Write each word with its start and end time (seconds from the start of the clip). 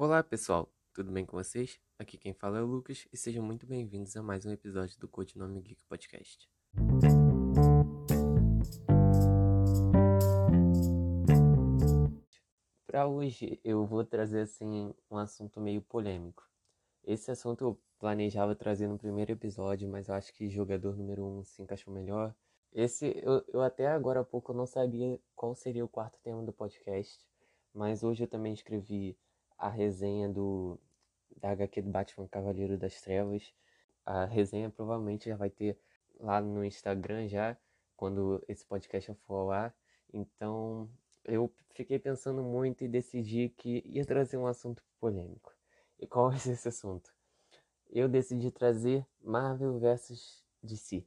Olá 0.00 0.22
pessoal, 0.22 0.72
tudo 0.94 1.10
bem 1.10 1.26
com 1.26 1.36
vocês? 1.36 1.80
Aqui 1.98 2.16
quem 2.16 2.32
fala 2.32 2.58
é 2.58 2.62
o 2.62 2.66
Lucas 2.66 3.08
e 3.12 3.16
sejam 3.16 3.44
muito 3.44 3.66
bem-vindos 3.66 4.16
a 4.16 4.22
mais 4.22 4.46
um 4.46 4.52
episódio 4.52 4.96
do 5.00 5.08
Codinome 5.08 5.60
Geek 5.60 5.82
Podcast. 5.88 6.48
Para 12.86 13.08
hoje 13.08 13.60
eu 13.64 13.84
vou 13.84 14.04
trazer 14.04 14.42
assim 14.42 14.94
um 15.10 15.16
assunto 15.16 15.60
meio 15.60 15.82
polêmico. 15.82 16.48
Esse 17.02 17.32
assunto 17.32 17.64
eu 17.64 17.80
planejava 17.98 18.54
trazer 18.54 18.86
no 18.86 18.96
primeiro 18.96 19.32
episódio, 19.32 19.88
mas 19.88 20.06
eu 20.06 20.14
acho 20.14 20.32
que 20.32 20.48
jogador 20.48 20.96
número 20.96 21.24
1 21.24 21.38
um 21.38 21.42
se 21.42 21.60
encaixou 21.60 21.92
melhor. 21.92 22.32
Esse 22.72 23.20
eu, 23.20 23.44
eu 23.48 23.60
até 23.62 23.88
agora 23.88 24.20
há 24.20 24.24
pouco 24.24 24.52
não 24.52 24.64
sabia 24.64 25.18
qual 25.34 25.56
seria 25.56 25.84
o 25.84 25.88
quarto 25.88 26.20
tema 26.22 26.44
do 26.44 26.52
podcast, 26.52 27.26
mas 27.74 28.04
hoje 28.04 28.22
eu 28.22 28.28
também 28.28 28.52
escrevi 28.52 29.18
a 29.58 29.68
resenha 29.68 30.28
do 30.28 30.78
da 31.40 31.50
HQ 31.50 31.82
do 31.82 31.90
Batman 31.90 32.28
Cavaleiro 32.28 32.76
das 32.76 33.00
Trevas. 33.00 33.52
A 34.04 34.24
resenha 34.24 34.70
provavelmente 34.70 35.28
já 35.28 35.36
vai 35.36 35.50
ter 35.50 35.78
lá 36.18 36.40
no 36.40 36.64
Instagram 36.64 37.28
já, 37.28 37.56
quando 37.96 38.42
esse 38.48 38.64
podcast 38.64 39.12
for 39.26 39.34
ao 39.34 39.50
ar. 39.50 39.74
Então, 40.12 40.88
eu 41.24 41.52
fiquei 41.74 41.98
pensando 41.98 42.42
muito 42.42 42.82
e 42.84 42.88
decidi 42.88 43.50
que 43.50 43.82
ia 43.86 44.04
trazer 44.04 44.36
um 44.36 44.46
assunto 44.46 44.82
polêmico. 44.98 45.54
E 45.98 46.06
qual 46.06 46.32
é 46.32 46.36
esse 46.36 46.68
assunto? 46.68 47.12
Eu 47.90 48.08
decidi 48.08 48.50
trazer 48.50 49.06
Marvel 49.20 49.78
versus 49.78 50.44
DC. 50.62 51.04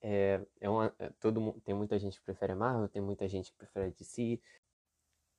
É, 0.00 0.40
é 0.60 0.68
uma, 0.68 0.92
é, 0.98 1.10
todo 1.20 1.52
tem 1.64 1.74
muita 1.74 1.98
gente 1.98 2.18
que 2.18 2.24
prefere 2.24 2.54
Marvel, 2.54 2.88
tem 2.88 3.00
muita 3.00 3.28
gente 3.28 3.52
que 3.52 3.58
prefere 3.58 3.92
DC, 3.92 4.40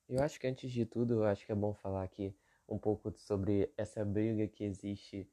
eu 0.08 0.22
acho 0.22 0.38
que 0.38 0.46
antes 0.46 0.70
de 0.70 0.84
tudo, 0.86 1.14
eu 1.14 1.24
acho 1.24 1.44
que 1.46 1.52
é 1.52 1.54
bom 1.54 1.74
falar 1.74 2.02
aqui 2.02 2.34
um 2.68 2.78
pouco 2.78 3.12
sobre 3.18 3.72
essa 3.76 4.04
briga 4.04 4.46
que 4.48 4.64
existe 4.64 5.28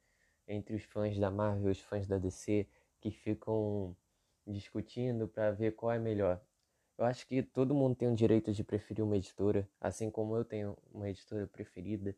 entre 0.48 0.76
os 0.76 0.84
fãs 0.84 1.18
da 1.18 1.32
Marvel 1.32 1.70
e 1.70 1.72
os 1.72 1.80
fãs 1.80 2.08
da 2.08 2.18
DC 2.18 2.68
que 3.00 3.12
ficam 3.12 3.96
discutindo 4.46 5.28
para 5.28 5.52
ver 5.52 5.76
qual 5.76 5.92
é 5.92 6.00
melhor. 6.00 6.42
Eu 6.98 7.06
acho 7.06 7.26
que 7.26 7.42
todo 7.42 7.74
mundo 7.74 7.96
tem 7.96 8.08
o 8.08 8.16
direito 8.16 8.52
de 8.54 8.64
preferir 8.64 9.04
uma 9.04 9.18
editora, 9.18 9.68
assim 9.80 10.12
como 10.12 10.36
eu 10.36 10.46
tenho 10.46 10.78
uma 10.94 11.10
editora 11.10 11.48
preferida. 11.48 12.16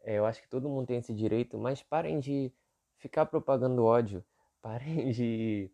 É, 0.00 0.14
eu 0.18 0.26
acho 0.26 0.42
que 0.42 0.48
todo 0.48 0.68
mundo 0.68 0.86
tem 0.86 0.98
esse 0.98 1.14
direito, 1.14 1.58
mas 1.58 1.82
parem 1.82 2.20
de 2.20 2.52
ficar 2.98 3.26
propagando 3.26 3.84
ódio, 3.84 4.24
parem 4.60 5.10
de 5.12 5.70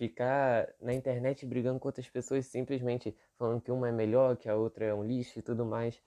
ficar 0.00 0.66
na 0.80 0.94
internet 0.94 1.44
brigando 1.44 1.78
com 1.78 1.86
outras 1.86 2.08
pessoas 2.08 2.46
simplesmente 2.46 3.14
falando 3.36 3.60
que 3.60 3.70
uma 3.70 3.86
é 3.86 3.92
melhor, 3.92 4.34
que 4.34 4.48
a 4.48 4.56
outra 4.56 4.86
é 4.86 4.94
um 4.94 5.04
lixo 5.04 5.38
e 5.38 5.42
tudo 5.42 5.62
mais. 5.66 6.02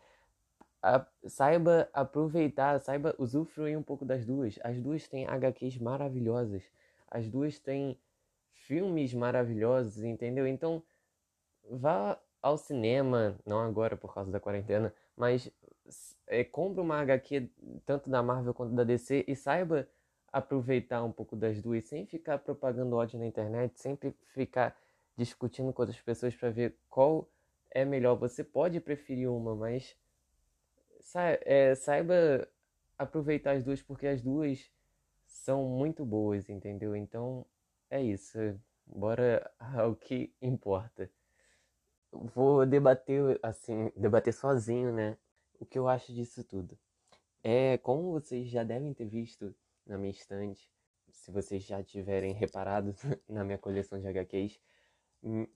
A, 0.82 1.06
saiba 1.28 1.88
aproveitar, 1.94 2.80
saiba 2.80 3.14
usufruir 3.20 3.78
um 3.78 3.84
pouco 3.84 4.04
das 4.04 4.26
duas. 4.26 4.58
As 4.64 4.82
duas 4.82 5.08
têm 5.08 5.28
HQs 5.28 5.78
maravilhosas. 5.78 6.64
As 7.08 7.30
duas 7.30 7.60
têm 7.60 7.96
filmes 8.52 9.14
maravilhosos, 9.14 10.04
entendeu? 10.04 10.48
Então, 10.48 10.82
vá 11.70 12.20
ao 12.42 12.58
cinema, 12.58 13.38
não 13.46 13.60
agora 13.60 13.96
por 13.96 14.12
causa 14.12 14.32
da 14.32 14.40
quarentena, 14.40 14.92
mas 15.16 15.52
é, 16.26 16.44
compre 16.44 16.82
uma 16.82 17.00
HQ 17.00 17.48
tanto 17.86 18.10
da 18.10 18.24
Marvel 18.24 18.56
quanto 18.56 18.74
da 18.74 18.84
DC 18.84 19.24
e 19.28 19.36
saiba 19.36 19.88
aproveitar 20.34 21.04
um 21.04 21.12
pouco 21.12 21.36
das 21.36 21.62
duas 21.62 21.86
sem 21.86 22.08
ficar 22.08 22.40
propagando 22.40 22.96
ódio 22.96 23.20
na 23.20 23.28
internet, 23.28 23.80
sempre 23.80 24.16
ficar 24.34 24.76
discutindo 25.16 25.72
com 25.72 25.84
outras 25.84 26.02
pessoas 26.02 26.36
para 26.36 26.50
ver 26.50 26.76
qual 26.90 27.30
é 27.70 27.86
melhor. 27.86 28.16
Você 28.16 28.44
pode 28.44 28.80
preferir 28.80 29.30
uma, 29.30 29.56
mas 29.56 29.96
é, 31.46 31.76
saiba 31.76 32.48
aproveitar 32.98 33.52
as 33.52 33.64
duas 33.64 33.84
porque 33.84 34.08
as 34.08 34.24
duas 34.24 34.72
são 35.28 35.66
muito 35.66 36.04
boas, 36.04 36.50
entendeu? 36.50 36.96
Então 36.96 37.46
é 37.88 38.02
isso. 38.02 38.40
Bora 38.88 39.52
ao 39.60 39.96
que 39.96 40.34
importa. 40.42 41.10
Vou 42.12 42.66
debater 42.66 43.40
assim, 43.44 43.92
debater 43.96 44.34
sozinho, 44.34 44.92
né? 44.92 45.16
O 45.60 45.66
que 45.66 45.78
eu 45.78 45.88
acho 45.88 46.12
disso 46.12 46.44
tudo. 46.44 46.76
É, 47.44 47.78
como 47.80 48.12
vocês 48.12 48.48
já 48.50 48.64
devem 48.64 48.94
ter 48.94 49.06
visto, 49.06 49.54
na 49.86 49.98
minha 49.98 50.12
estante, 50.12 50.70
se 51.10 51.32
vocês 51.32 51.64
já 51.64 51.84
tiverem 51.84 52.34
reparado 52.34 52.94
na 53.30 53.44
minha 53.44 53.58
coleção 53.58 54.00
de 54.00 54.08
HQs, 54.08 54.60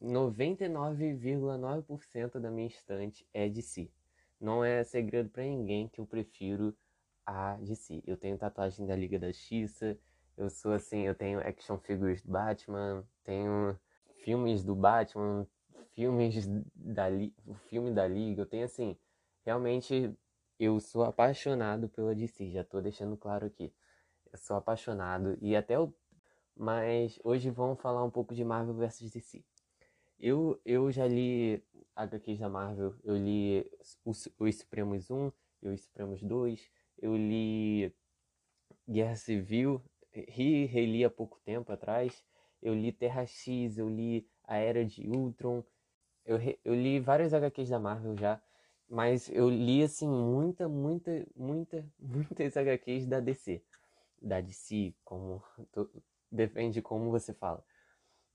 99,9% 0.01 2.39
da 2.39 2.49
minha 2.49 2.67
estante 2.67 3.27
é 3.33 3.49
de 3.49 3.61
si. 3.61 3.91
Não 4.39 4.63
é 4.63 4.81
segredo 4.83 5.29
para 5.29 5.43
ninguém 5.43 5.89
que 5.89 5.99
eu 5.99 6.05
prefiro 6.05 6.73
a 7.25 7.57
DC. 7.57 8.01
Eu 8.05 8.15
tenho 8.15 8.37
tatuagem 8.37 8.85
da 8.85 8.95
Liga 8.95 9.19
da 9.19 9.27
Justiça, 9.27 9.99
eu 10.37 10.49
sou 10.49 10.71
assim, 10.71 11.05
eu 11.07 11.15
tenho 11.15 11.39
action 11.39 11.77
figures 11.79 12.21
do 12.21 12.31
Batman, 12.31 13.03
tenho 13.23 13.77
filmes 14.23 14.63
do 14.63 14.75
Batman, 14.75 15.47
filmes 15.93 16.47
da 16.75 17.07
o 17.45 17.55
filme 17.55 17.91
da 17.91 18.07
Liga, 18.07 18.43
eu 18.43 18.45
tenho 18.45 18.65
assim, 18.65 18.95
realmente 19.43 20.15
eu 20.59 20.79
sou 20.79 21.03
apaixonado 21.03 21.89
pela 21.89 22.15
DC, 22.15 22.51
já 22.51 22.63
tô 22.63 22.79
deixando 22.79 23.17
claro 23.17 23.47
aqui. 23.47 23.73
Eu 24.31 24.37
sou 24.37 24.57
apaixonado 24.57 25.37
e 25.41 25.55
até 25.55 25.79
o. 25.79 25.93
Mas 26.55 27.19
hoje 27.23 27.49
vamos 27.49 27.79
falar 27.79 28.03
um 28.03 28.09
pouco 28.09 28.33
de 28.33 28.43
Marvel 28.43 28.73
vs 28.73 29.11
DC. 29.11 29.43
Eu, 30.19 30.59
eu 30.65 30.91
já 30.91 31.07
li 31.07 31.63
HQs 31.95 32.39
da 32.39 32.49
Marvel, 32.49 32.95
eu 33.03 33.15
li 33.15 33.69
Os, 34.03 34.27
os 34.39 34.55
Supremos 34.55 35.11
1 35.11 35.31
e 35.61 35.69
Os 35.69 35.81
Supremos 35.81 36.23
2, 36.23 36.71
eu 36.99 37.15
li 37.15 37.93
Guerra 38.89 39.15
Civil, 39.15 39.81
ri 40.11 40.65
reli 40.65 41.05
há 41.05 41.09
pouco 41.09 41.39
tempo 41.45 41.71
atrás, 41.71 42.25
eu 42.63 42.73
li 42.73 42.91
Terra 42.91 43.25
X, 43.27 43.77
eu 43.77 43.87
li 43.87 44.27
A 44.43 44.57
Era 44.57 44.83
de 44.83 45.07
Ultron, 45.07 45.63
eu, 46.25 46.39
eu 46.65 46.73
li 46.73 46.99
várias 46.99 47.31
HQs 47.33 47.69
da 47.69 47.79
Marvel 47.79 48.17
já, 48.17 48.41
mas 48.89 49.29
eu 49.29 49.49
li 49.49 49.83
assim 49.83 50.07
muita, 50.07 50.67
muita, 50.67 51.27
muita, 51.35 51.85
muitas 51.99 52.57
HQs 52.57 53.05
da 53.05 53.19
DC 53.19 53.61
da 54.21 54.41
DC, 54.41 54.93
como 55.03 55.41
depende 56.31 56.81
como 56.81 57.11
você 57.11 57.33
fala. 57.33 57.63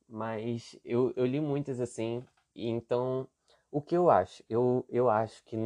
Mas 0.08 0.78
eu, 0.84 1.12
eu 1.16 1.24
li 1.26 1.40
muitas 1.40 1.80
assim, 1.80 2.24
e 2.54 2.68
então 2.68 3.28
o 3.70 3.80
que 3.80 3.96
eu 3.96 4.10
acho? 4.10 4.44
Eu, 4.48 4.84
eu 4.88 5.08
acho 5.08 5.42
que 5.44 5.56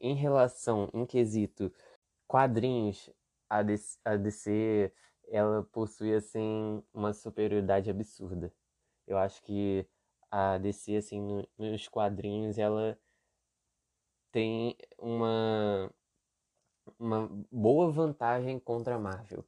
em 0.00 0.14
relação, 0.14 0.90
em 0.94 1.04
quesito 1.04 1.72
quadrinhos, 2.26 3.10
a 3.48 3.62
DC, 3.62 3.98
a 4.04 4.16
DC 4.16 4.92
ela 5.28 5.62
possui 5.72 6.14
assim 6.14 6.82
uma 6.92 7.12
superioridade 7.12 7.90
absurda. 7.90 8.52
Eu 9.06 9.18
acho 9.18 9.42
que 9.42 9.86
a 10.30 10.58
DC 10.58 10.96
assim 10.96 11.20
no, 11.20 11.48
nos 11.58 11.88
quadrinhos 11.88 12.58
ela 12.58 12.98
tem 14.32 14.76
uma 14.98 15.90
uma 16.98 17.28
boa 17.50 17.90
vantagem 17.90 18.58
contra 18.58 18.96
a 18.96 18.98
Marvel. 18.98 19.44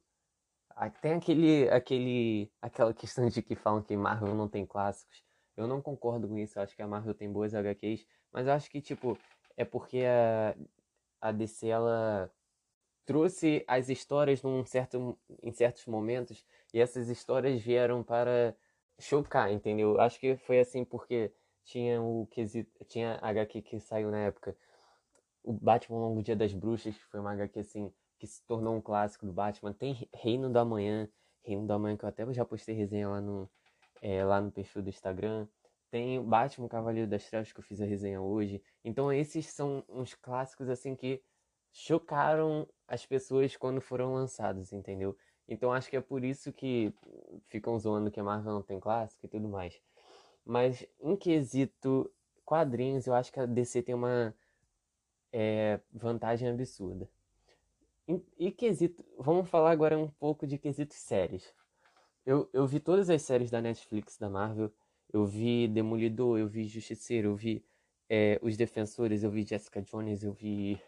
Tem 1.01 1.13
aquele, 1.13 1.69
aquele, 1.69 2.51
aquela 2.61 2.93
questão 2.93 3.27
de 3.27 3.41
que 3.41 3.55
falam 3.55 3.83
que 3.83 3.95
Marvel 3.95 4.33
não 4.33 4.47
tem 4.47 4.65
clássicos. 4.65 5.23
Eu 5.55 5.67
não 5.67 5.81
concordo 5.81 6.27
com 6.27 6.37
isso. 6.37 6.57
Eu 6.57 6.63
acho 6.63 6.75
que 6.75 6.81
a 6.81 6.87
Marvel 6.87 7.13
tem 7.13 7.31
boas 7.31 7.53
HQs, 7.53 8.05
mas 8.31 8.47
eu 8.47 8.53
acho 8.53 8.69
que 8.69 8.81
tipo 8.81 9.17
é 9.57 9.65
porque 9.65 10.03
a, 10.05 10.55
a 11.19 11.31
DC 11.31 11.67
ela 11.67 12.31
trouxe 13.05 13.63
as 13.67 13.89
histórias 13.89 14.41
num 14.41 14.65
certo, 14.65 15.17
em 15.43 15.51
certos 15.51 15.85
momentos 15.85 16.45
e 16.73 16.79
essas 16.79 17.09
histórias 17.09 17.61
vieram 17.61 18.03
para 18.03 18.55
chocar, 18.99 19.51
entendeu? 19.51 19.99
Acho 19.99 20.19
que 20.19 20.37
foi 20.37 20.59
assim 20.59 20.85
porque 20.85 21.31
tinha 21.63 22.01
o 22.01 22.27
quesito, 22.27 22.71
tinha 22.85 23.19
HQ 23.21 23.61
que 23.61 23.79
saiu 23.79 24.09
na 24.09 24.19
época 24.19 24.55
o 25.43 25.53
Batman 25.53 25.99
Longo 25.99 26.23
Dia 26.23 26.35
das 26.35 26.53
Bruxas, 26.53 26.95
que 26.95 27.05
foi 27.05 27.19
uma 27.19 27.33
HQ 27.33 27.59
assim, 27.59 27.93
que 28.19 28.27
se 28.27 28.43
tornou 28.45 28.75
um 28.75 28.81
clássico 28.81 29.25
do 29.25 29.33
Batman. 29.33 29.73
Tem 29.73 30.07
Reino 30.13 30.49
da 30.49 30.63
Manhã, 30.63 31.09
Reino 31.43 31.65
da 31.65 31.77
Manhã, 31.79 31.97
que 31.97 32.05
eu 32.05 32.09
até 32.09 32.31
já 32.33 32.45
postei 32.45 32.75
resenha 32.75 33.09
lá 33.09 33.21
no, 33.21 33.49
é, 34.01 34.23
lá 34.23 34.39
no 34.39 34.51
perfil 34.51 34.83
do 34.83 34.89
Instagram. 34.89 35.47
Tem 35.89 36.19
o 36.19 36.23
Batman 36.23 36.67
Cavaleiro 36.67 37.09
das 37.09 37.27
Trevas, 37.27 37.51
que 37.51 37.59
eu 37.59 37.63
fiz 37.63 37.81
a 37.81 37.85
resenha 37.85 38.21
hoje. 38.21 38.61
Então 38.83 39.11
esses 39.11 39.47
são 39.47 39.83
uns 39.89 40.13
clássicos 40.13 40.69
assim 40.69 40.95
que 40.95 41.21
chocaram 41.71 42.67
as 42.87 43.05
pessoas 43.05 43.55
quando 43.57 43.81
foram 43.81 44.13
lançados, 44.13 44.71
entendeu? 44.71 45.17
Então 45.47 45.73
acho 45.73 45.89
que 45.89 45.97
é 45.97 46.01
por 46.01 46.23
isso 46.23 46.53
que 46.53 46.93
ficam 47.47 47.77
zoando 47.77 48.11
que 48.11 48.19
a 48.19 48.23
Marvel 48.23 48.53
não 48.53 48.61
tem 48.61 48.79
clássico 48.79 49.25
e 49.25 49.29
tudo 49.29 49.49
mais. 49.49 49.81
Mas 50.45 50.85
em 50.99 51.15
quesito 51.15 52.09
quadrinhos, 52.45 53.07
eu 53.07 53.13
acho 53.13 53.31
que 53.31 53.39
a 53.39 53.45
DC 53.45 53.81
tem 53.81 53.95
uma 53.95 54.33
é, 55.31 55.79
vantagem 55.91 56.49
absurda. 56.49 57.09
E, 58.07 58.47
e, 58.47 58.51
quesito, 58.51 59.05
vamos 59.17 59.49
falar 59.49 59.71
agora 59.71 59.97
um 59.97 60.07
pouco 60.07 60.45
de 60.45 60.57
quesitos 60.57 60.97
séries. 60.97 61.53
Eu, 62.25 62.49
eu 62.53 62.67
vi 62.67 62.79
todas 62.79 63.09
as 63.09 63.21
séries 63.21 63.49
da 63.49 63.61
Netflix 63.61 64.17
da 64.17 64.29
Marvel. 64.29 64.71
Eu 65.11 65.25
vi 65.25 65.67
Demolidor, 65.67 66.39
eu 66.39 66.47
vi 66.47 66.67
Justiceiro, 66.67 67.29
eu 67.29 67.35
vi 67.35 67.63
é, 68.09 68.39
Os 68.41 68.57
Defensores, 68.57 69.23
eu 69.23 69.31
vi 69.31 69.43
Jessica 69.43 69.81
Jones, 69.81 70.23
eu 70.23 70.33
vi 70.33 70.81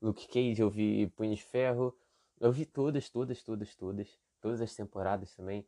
Luke 0.00 0.28
Cage, 0.28 0.60
eu 0.60 0.70
vi 0.70 1.08
Punho 1.08 1.34
de 1.34 1.42
Ferro. 1.42 1.96
Eu 2.38 2.52
vi 2.52 2.64
todas, 2.64 3.10
todas, 3.10 3.42
todas, 3.42 3.74
todas. 3.74 4.18
Todas 4.40 4.60
as 4.60 4.74
temporadas 4.74 5.34
também. 5.34 5.66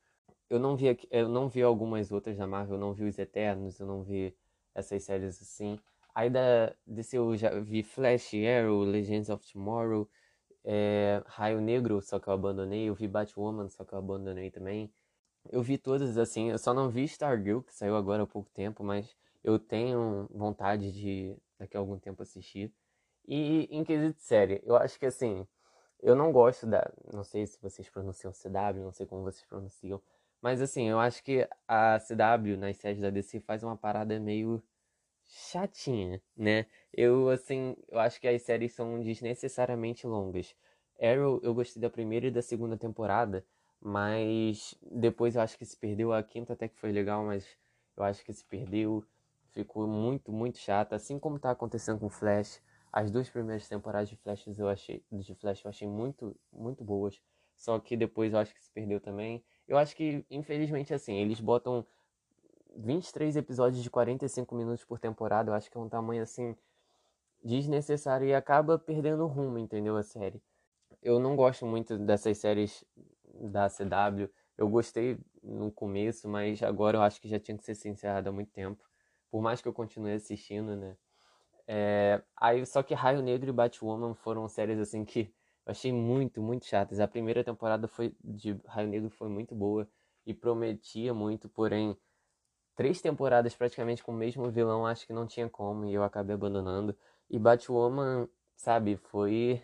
Eu 0.49 0.59
não 0.59 0.77
vi, 0.77 0.99
eu 1.11 1.29
não 1.29 1.49
vi 1.49 1.63
algumas 1.63 2.13
outras 2.13 2.37
da 2.37 2.47
Marvel, 2.47 2.77
eu 2.77 2.81
não 2.81 2.93
vi 2.93 3.05
Os 3.05 3.19
Eternos, 3.19 3.79
eu 3.81 3.87
não 3.87 4.03
vi 4.03 4.35
essas 4.75 5.03
séries 5.03 5.41
assim. 5.41 5.79
Aí 6.15 6.29
da 6.31 6.75
DC 6.87 7.17
eu 7.19 7.37
já 7.37 7.59
vi 7.61 7.83
Flash, 7.83 8.33
Arrow, 8.35 8.83
Legends 8.83 9.31
of 9.31 9.45
Tomorrow, 9.51 10.09
é, 10.65 11.23
Raio 11.27 11.61
Negro, 11.61 12.01
só 12.03 12.19
que 12.19 12.29
eu 12.29 12.35
abandonei. 12.35 12.89
Eu 12.89 12.95
vi 12.95 13.09
Batwoman, 13.09 13.69
só 13.69 13.85
que 13.85 13.93
eu 13.95 13.99
abandonei 13.99 14.51
também. 14.51 14.93
Eu 15.51 15.63
vi 15.63 15.79
todas 15.79 16.17
assim, 16.19 16.51
eu 16.51 16.59
só 16.59 16.75
não 16.75 16.91
vi 16.91 17.05
Stargirl, 17.05 17.63
que 17.63 17.75
saiu 17.75 17.97
agora 17.97 18.23
há 18.25 18.27
pouco 18.27 18.51
tempo, 18.51 18.85
mas 18.85 19.17
eu 19.43 19.59
tenho 19.59 20.29
vontade 20.31 20.93
de 20.93 21.37
daqui 21.59 21.77
a 21.77 21.81
algum 21.81 21.99
tempo 21.99 22.23
assistir. 22.23 22.73
E 23.27 23.69
em 23.71 23.85
quesito 23.85 24.21
série, 24.21 24.63
eu 24.65 24.77
acho 24.77 24.99
que 24.99 25.07
assim, 25.07 25.47
eu 26.01 26.17
não 26.17 26.33
gosto 26.33 26.67
da. 26.67 26.93
Não 27.13 27.25
sei 27.25 27.47
se 27.47 27.59
vocês 27.61 27.89
pronunciam 27.89 28.33
CW, 28.33 28.83
não 28.85 28.93
sei 28.93 29.07
como 29.07 29.23
vocês 29.23 29.47
pronunciam. 29.47 30.03
Mas 30.41 30.61
assim, 30.61 30.89
eu 30.89 30.99
acho 30.99 31.23
que 31.23 31.49
a 31.69 31.99
CW 32.01 32.57
nas 32.59 32.77
séries 32.77 33.01
da 33.01 33.11
DC 33.11 33.41
faz 33.41 33.63
uma 33.63 33.77
parada 33.77 34.19
meio 34.21 34.63
chatinha, 35.33 36.21
né? 36.37 36.67
Eu 36.93 37.31
assim, 37.31 37.75
eu 37.89 37.99
acho 37.99 38.21
que 38.21 38.29
as 38.29 38.43
séries 38.43 38.75
são 38.75 39.01
desnecessariamente 39.03 40.07
longas. 40.07 40.55
Arrow, 41.01 41.41
eu 41.43 41.55
gostei 41.55 41.81
da 41.81 41.89
primeira 41.91 42.27
e 42.27 42.31
da 42.31 42.43
segunda 42.43 42.77
temporada, 42.77 43.45
mas 43.81 44.75
depois 44.83 45.35
eu 45.35 45.43
acho 45.43 45.57
que 45.57 45.65
se 45.65 45.77
perdeu. 45.77 46.13
A 46.13 46.23
quinta 46.23 46.53
até 46.53 46.69
que 46.69 46.79
foi 46.79 46.93
legal, 46.93 47.25
mas 47.25 47.47
eu 47.97 48.05
acho 48.05 48.25
que 48.25 48.33
se 48.33 48.45
perdeu. 48.45 49.05
Ficou 49.53 49.87
muito, 49.87 50.33
muito 50.33 50.59
chata, 50.59 50.97
assim 50.97 51.19
como 51.19 51.39
tá 51.39 51.51
acontecendo 51.51 51.99
com 51.99 52.09
Flash. 52.09 52.63
As 52.93 53.11
duas 53.11 53.29
primeiras 53.29 53.67
temporadas 53.69 54.09
de 54.09 54.17
Flash 54.17 54.47
eu 54.59 54.69
achei, 54.69 55.03
de 55.11 55.35
Flash 55.35 55.65
eu 55.65 55.71
achei 55.71 55.89
muito, 55.89 56.37
muito 56.53 56.85
boas. 56.85 57.21
Só 57.57 57.79
que 57.79 57.97
depois 57.97 58.33
eu 58.33 58.39
acho 58.39 58.55
que 58.55 58.63
se 58.63 58.71
perdeu 58.71 59.01
também. 59.01 59.43
Eu 59.67 59.79
acho 59.79 59.97
que, 59.97 60.25
infelizmente, 60.31 60.93
assim, 60.93 61.15
eles 61.15 61.41
botam 61.41 61.87
23 62.77 63.37
episódios 63.37 63.83
de 63.83 63.91
45 63.91 64.55
minutos 64.55 64.85
por 64.85 64.99
temporada. 64.99 65.51
Eu 65.51 65.55
acho 65.55 65.71
que 65.71 65.77
é 65.77 65.81
um 65.81 65.89
tamanho, 65.89 66.23
assim, 66.23 66.57
desnecessário 67.43 68.27
e 68.27 68.35
acaba 68.35 68.79
perdendo 68.79 69.25
o 69.25 69.27
rumo, 69.27 69.59
entendeu? 69.59 69.97
A 69.97 70.03
série. 70.03 70.43
Eu 71.03 71.19
não 71.19 71.35
gosto 71.35 71.67
muito 71.67 71.99
dessas 71.99 72.39
séries 72.39 72.85
da 73.35 73.69
CW. 73.69 74.29
Eu 74.57 74.69
gostei 74.69 75.19
no 75.43 75.71
começo, 75.73 76.29
mas 76.29 76.63
agora 76.63 76.99
eu 76.99 77.03
acho 77.03 77.21
que 77.21 77.29
já 77.29 77.41
tinha 77.41 77.57
que 77.57 77.65
ser 77.65 77.89
encerrado 77.89 78.29
há 78.29 78.33
muito 78.33 78.53
tempo. 78.53 78.85
Por 79.31 79.43
mais 79.43 79.61
que 79.61 79.69
eu 79.69 79.73
continue 79.73 80.13
assistindo, 80.13 80.77
né? 80.77 80.97
É, 81.67 82.23
aí, 82.37 82.65
só 82.67 82.83
que 82.83 82.95
Raio 82.95 83.23
Negro 83.23 83.49
e 83.49 83.53
Batwoman 83.53 84.15
foram 84.15 84.49
séries 84.49 84.79
assim 84.79 85.05
que 85.05 85.33
eu 85.65 85.71
achei 85.71 85.93
muito, 85.93 86.43
muito 86.43 86.67
chatas. 86.67 87.01
A 87.01 87.09
primeira 87.09 87.43
temporada 87.45 87.89
foi 87.89 88.15
de 88.23 88.61
Raio 88.67 88.89
Negro 88.89 89.11
foi 89.11 89.29
muito 89.29 89.55
boa 89.55 89.89
e 90.27 90.35
prometia 90.35 91.15
muito, 91.15 91.49
porém 91.49 91.97
três 92.75 93.01
temporadas 93.01 93.55
praticamente 93.55 94.03
com 94.03 94.13
o 94.13 94.17
mesmo 94.17 94.51
vilão, 94.51 94.87
acho 94.87 95.07
que 95.07 95.13
não 95.13 95.27
tinha 95.27 95.49
como 95.49 95.85
e 95.85 95.95
eu 95.95 96.03
acabei 96.03 96.35
abandonando. 96.35 96.97
E 97.31 97.39
Batwoman, 97.39 98.29
sabe, 98.57 98.97
foi 98.97 99.63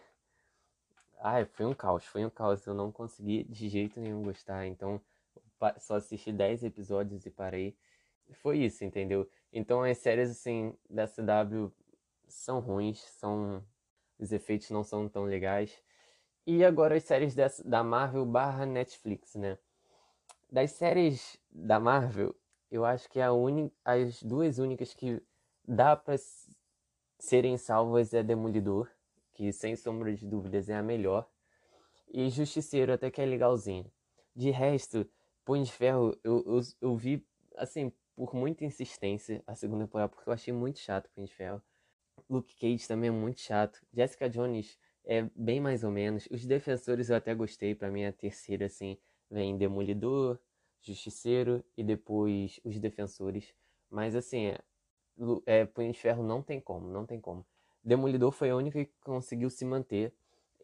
Ai, 1.21 1.45
foi 1.45 1.67
um 1.67 1.75
caos, 1.75 2.05
foi 2.05 2.25
um 2.25 2.31
caos. 2.31 2.65
Eu 2.67 2.75
não 2.75 2.93
consegui 2.93 3.45
de 3.45 3.69
jeito 3.69 4.01
nenhum 4.01 4.23
gostar, 4.23 4.67
então 4.67 5.01
só 5.79 5.97
assisti 5.97 6.33
10 6.33 6.63
episódios 6.63 7.27
e 7.27 7.31
parei. 7.31 7.77
Foi 8.35 8.59
isso, 8.59 8.85
entendeu? 8.85 9.29
Então 9.53 9.83
as 9.83 9.99
séries 9.99 10.31
assim 10.31 10.75
da 10.89 11.07
CW 11.07 11.73
são 12.29 12.61
ruins, 12.61 13.01
são 13.01 13.65
os 14.19 14.33
efeitos 14.33 14.71
não 14.71 14.85
são 14.85 15.09
tão 15.09 15.25
legais. 15.25 15.83
E 16.47 16.65
agora 16.65 16.97
as 16.97 17.05
séries 17.05 17.35
dessa, 17.35 17.63
da 17.69 17.83
Marvel 17.83 18.25
barra 18.25 18.65
Netflix, 18.67 19.35
né? 19.35 19.59
Das 20.51 20.73
séries 20.73 21.39
da 21.51 21.81
Marvel, 21.81 22.35
eu 22.71 22.85
acho 22.85 23.09
que 23.09 23.21
a 23.21 23.33
uni, 23.33 23.73
as 23.85 24.23
duas 24.23 24.59
únicas 24.59 24.95
que 24.95 25.23
dá 25.67 25.97
para 25.97 26.17
serem 27.19 27.57
salvas 27.57 28.13
é 28.15 28.23
Demolidor, 28.23 28.89
que 29.35 29.53
sem 29.53 29.77
sombra 29.77 30.15
de 30.15 30.27
dúvidas 30.27 30.69
é 30.69 30.77
a 30.77 30.83
melhor, 30.83 31.29
e 32.09 32.29
Justiceiro 32.31 32.93
até 32.93 33.11
que 33.11 33.21
é 33.21 33.27
legalzinho. 33.27 33.91
De 34.35 34.51
resto, 34.51 35.09
Punho 35.45 35.65
de 35.65 35.73
Ferro, 35.73 36.17
eu, 36.23 36.45
eu, 36.47 36.61
eu 36.81 36.97
vi, 36.97 37.27
assim, 37.57 37.93
por 38.15 38.35
muita 38.35 38.65
insistência 38.65 39.43
a 39.47 39.55
segunda 39.55 39.85
temporada, 39.85 40.09
porque 40.09 40.29
eu 40.29 40.33
achei 40.33 40.53
muito 40.53 40.79
chato 40.79 41.11
Punho 41.15 41.27
de 41.27 41.35
Ferro. 41.35 41.63
Luke 42.29 42.55
Cage 42.57 42.87
também 42.87 43.09
é 43.09 43.13
muito 43.13 43.41
chato. 43.41 43.81
Jessica 43.93 44.29
Jones 44.29 44.79
é 45.05 45.23
bem 45.35 45.61
mais 45.61 45.85
ou 45.85 45.91
menos. 45.91 46.29
Os 46.31 46.45
Defensores 46.45 47.09
eu 47.09 47.17
até 47.17 47.35
gostei, 47.35 47.75
para 47.75 47.91
mim 47.91 48.05
a 48.05 48.13
terceira, 48.13 48.67
assim, 48.67 48.99
vem 49.31 49.57
Demolidor, 49.57 50.39
Justiceiro 50.81 51.65
e 51.77 51.83
depois 51.85 52.61
Os 52.65 52.79
Defensores. 52.79 53.55
Mas, 53.91 54.15
assim, 54.15 54.47
é, 54.47 54.59
é, 55.47 55.65
Punho 55.67 55.93
de 55.93 55.99
Ferro 55.99 56.23
não 56.23 56.43
tem 56.43 56.61
como, 56.61 56.89
não 56.89 57.07
tem 57.07 57.21
como. 57.21 57.47
Demolidor 57.83 58.33
foi 58.33 58.51
a 58.51 58.57
única 58.57 58.85
que 58.85 58.93
conseguiu 59.03 59.51
se 59.51 59.65
manter 59.65 60.13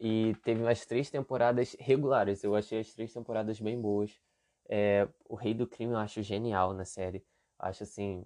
e 0.00 0.34
teve 0.44 0.62
umas 0.62 0.84
três 0.86 1.10
temporadas 1.10 1.76
regulares. 1.78 2.42
Eu 2.44 2.54
achei 2.54 2.80
as 2.80 2.92
três 2.92 3.12
temporadas 3.12 3.60
bem 3.60 3.80
boas. 3.80 4.20
É, 4.68 5.08
o 5.28 5.34
Rei 5.34 5.54
do 5.54 5.66
Crime 5.66 5.92
eu 5.92 5.98
acho 5.98 6.22
genial 6.22 6.72
na 6.74 6.84
série. 6.84 7.24
Acho, 7.58 7.84
assim, 7.84 8.24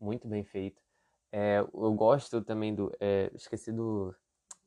muito 0.00 0.28
bem 0.28 0.44
feito. 0.44 0.82
É, 1.32 1.58
eu 1.60 1.92
gosto 1.94 2.42
também 2.42 2.74
do. 2.74 2.92
É, 3.00 3.30
esqueci 3.34 3.72
do, 3.72 4.14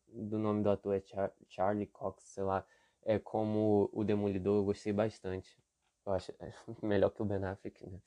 do 0.08 0.40
nome 0.40 0.64
do 0.64 0.70
ator, 0.70 0.96
é 0.96 1.02
Char 1.02 1.32
Charlie 1.48 1.88
Cox, 1.88 2.24
sei 2.24 2.44
lá. 2.44 2.66
É 3.04 3.20
como 3.20 3.90
o 3.92 4.04
Demolidor, 4.04 4.58
eu 4.58 4.66
gostei 4.66 4.94
bastante. 4.94 5.58
Eu 6.06 6.14
acho 6.14 6.32
é 6.40 6.54
melhor 6.82 7.10
que 7.10 7.22
o 7.22 7.26
Ben 7.26 7.44
Affleck, 7.44 7.86
né? 7.88 8.00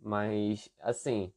Mas, 0.00 0.70
assim, 0.80 1.32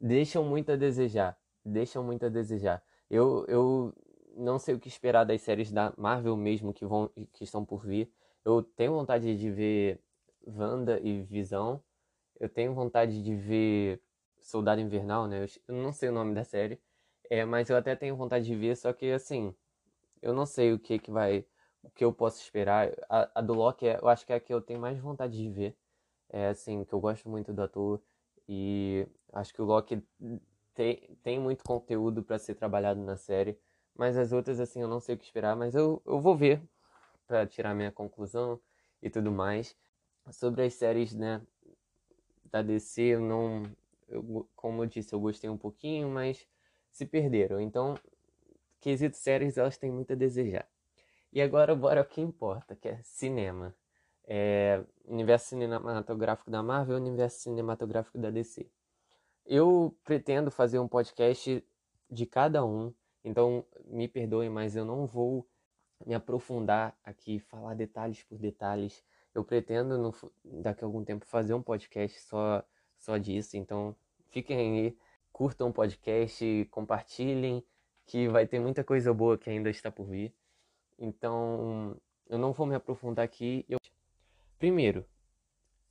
deixam 0.00 0.44
muito 0.44 0.72
a 0.72 0.76
desejar. 0.76 1.38
Deixam 1.64 2.02
muito 2.04 2.26
a 2.26 2.28
desejar. 2.28 2.82
Eu, 3.10 3.44
eu 3.46 3.94
não 4.36 4.58
sei 4.58 4.74
o 4.74 4.80
que 4.80 4.88
esperar 4.88 5.24
das 5.24 5.42
séries 5.42 5.70
da 5.72 5.92
Marvel 5.96 6.36
mesmo 6.36 6.72
que, 6.72 6.84
vão, 6.84 7.08
que 7.32 7.44
estão 7.44 7.64
por 7.64 7.84
vir. 7.86 8.10
Eu 8.44 8.62
tenho 8.62 8.92
vontade 8.92 9.36
de 9.36 9.50
ver 9.50 10.00
Wanda 10.46 11.00
e 11.00 11.22
Visão. 11.22 11.82
Eu 12.38 12.48
tenho 12.48 12.74
vontade 12.74 13.22
de 13.22 13.34
ver 13.34 14.02
Soldado 14.38 14.80
Invernal, 14.80 15.26
né? 15.26 15.46
Eu 15.66 15.74
não 15.74 15.92
sei 15.92 16.08
o 16.08 16.12
nome 16.12 16.34
da 16.34 16.44
série. 16.44 16.80
É, 17.30 17.44
mas 17.44 17.70
eu 17.70 17.76
até 17.76 17.96
tenho 17.96 18.16
vontade 18.16 18.44
de 18.44 18.54
ver, 18.54 18.76
só 18.76 18.92
que 18.92 19.10
assim, 19.10 19.54
eu 20.20 20.32
não 20.34 20.46
sei 20.46 20.72
o 20.72 20.78
que 20.78 20.98
que 20.98 21.10
vai, 21.10 21.44
o 21.84 21.90
que 21.90 22.04
eu 22.04 22.12
posso 22.12 22.40
esperar. 22.40 22.92
A, 23.08 23.30
a 23.36 23.40
do 23.40 23.54
Loki, 23.54 23.86
é, 23.86 23.98
eu 24.00 24.08
acho 24.08 24.26
que 24.26 24.32
é 24.32 24.36
a 24.36 24.40
que 24.40 24.52
eu 24.52 24.60
tenho 24.60 24.80
mais 24.80 24.98
vontade 24.98 25.36
de 25.36 25.50
ver. 25.50 25.76
É 26.30 26.48
assim, 26.48 26.84
que 26.84 26.92
eu 26.92 27.00
gosto 27.00 27.28
muito 27.28 27.52
do 27.52 27.62
ator 27.62 28.00
e 28.48 29.06
acho 29.32 29.54
que 29.54 29.62
o 29.62 29.64
Loki 29.64 30.02
tem, 30.74 31.16
tem 31.22 31.38
muito 31.38 31.64
conteúdo 31.64 32.22
para 32.22 32.38
ser 32.38 32.54
trabalhado 32.54 33.00
na 33.00 33.16
série, 33.16 33.58
mas 33.94 34.16
as 34.16 34.32
outras 34.32 34.60
assim 34.60 34.80
eu 34.82 34.88
não 34.88 35.00
sei 35.00 35.14
o 35.14 35.18
que 35.18 35.24
esperar, 35.24 35.56
mas 35.56 35.74
eu, 35.74 36.02
eu 36.06 36.20
vou 36.20 36.36
ver 36.36 36.60
para 37.26 37.46
tirar 37.46 37.74
minha 37.74 37.92
conclusão 37.92 38.60
e 39.02 39.10
tudo 39.10 39.30
mais. 39.32 39.76
Sobre 40.32 40.64
as 40.64 40.74
séries, 40.74 41.14
né, 41.14 41.42
da 42.50 42.62
DC, 42.62 43.02
eu 43.02 43.20
não 43.20 43.62
eu, 44.08 44.48
como 44.54 44.82
eu 44.82 44.86
disse, 44.86 45.14
eu 45.14 45.20
gostei 45.20 45.50
um 45.50 45.58
pouquinho, 45.58 46.08
mas 46.08 46.46
se 46.90 47.06
perderam. 47.06 47.60
Então, 47.60 47.94
quesito 48.80 49.16
séries, 49.16 49.58
elas 49.58 49.78
têm 49.78 49.90
muito 49.92 50.12
a 50.12 50.16
desejar. 50.16 50.68
E 51.34 51.42
agora, 51.42 51.74
bora 51.74 52.00
o 52.00 52.04
que 52.04 52.20
importa, 52.20 52.76
que 52.76 52.86
é 52.86 53.02
cinema. 53.02 53.74
É, 54.24 54.84
universo 55.04 55.48
cinematográfico 55.48 56.48
da 56.48 56.62
Marvel 56.62 56.96
universo 56.96 57.40
cinematográfico 57.40 58.16
da 58.18 58.30
DC. 58.30 58.70
Eu 59.44 59.98
pretendo 60.04 60.48
fazer 60.48 60.78
um 60.78 60.86
podcast 60.86 61.66
de 62.08 62.24
cada 62.24 62.64
um, 62.64 62.94
então 63.24 63.66
me 63.84 64.06
perdoem, 64.06 64.48
mas 64.48 64.76
eu 64.76 64.84
não 64.84 65.08
vou 65.08 65.44
me 66.06 66.14
aprofundar 66.14 66.96
aqui, 67.02 67.40
falar 67.40 67.74
detalhes 67.74 68.22
por 68.22 68.38
detalhes. 68.38 69.04
Eu 69.34 69.42
pretendo, 69.42 69.98
no, 69.98 70.14
daqui 70.44 70.84
a 70.84 70.86
algum 70.86 71.04
tempo, 71.04 71.26
fazer 71.26 71.52
um 71.52 71.62
podcast 71.62 72.20
só 72.20 72.64
só 72.96 73.18
disso. 73.18 73.56
Então, 73.56 73.96
fiquem 74.30 74.56
aí, 74.56 74.98
curtam 75.32 75.68
o 75.68 75.72
podcast, 75.72 76.68
compartilhem, 76.70 77.66
que 78.06 78.28
vai 78.28 78.46
ter 78.46 78.60
muita 78.60 78.84
coisa 78.84 79.12
boa 79.12 79.36
que 79.36 79.50
ainda 79.50 79.68
está 79.68 79.90
por 79.90 80.06
vir. 80.06 80.32
Então, 80.98 81.96
eu 82.28 82.38
não 82.38 82.52
vou 82.52 82.66
me 82.66 82.74
aprofundar 82.74 83.24
aqui. 83.24 83.64
Eu... 83.68 83.78
Primeiro, 84.58 85.04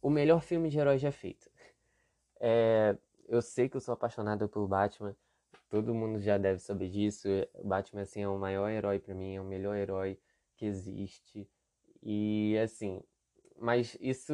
o 0.01 0.09
melhor 0.09 0.41
filme 0.41 0.69
de 0.69 0.79
herói 0.79 0.97
já 0.97 1.11
feito. 1.11 1.49
É... 2.39 2.97
eu 3.27 3.41
sei 3.41 3.69
que 3.69 3.77
eu 3.77 3.81
sou 3.81 3.93
apaixonado 3.93 4.47
pelo 4.47 4.67
Batman. 4.67 5.15
Todo 5.69 5.93
mundo 5.93 6.19
já 6.19 6.37
deve 6.37 6.59
saber 6.59 6.89
disso. 6.89 7.27
Batman 7.63 8.01
assim 8.01 8.21
é 8.21 8.27
o 8.27 8.37
maior 8.37 8.69
herói 8.69 8.99
para 8.99 9.13
mim, 9.13 9.35
é 9.35 9.41
o 9.41 9.45
melhor 9.45 9.75
herói 9.75 10.19
que 10.55 10.65
existe. 10.65 11.49
E 12.01 12.57
assim, 12.57 13.01
mas 13.57 13.97
isso, 13.99 14.33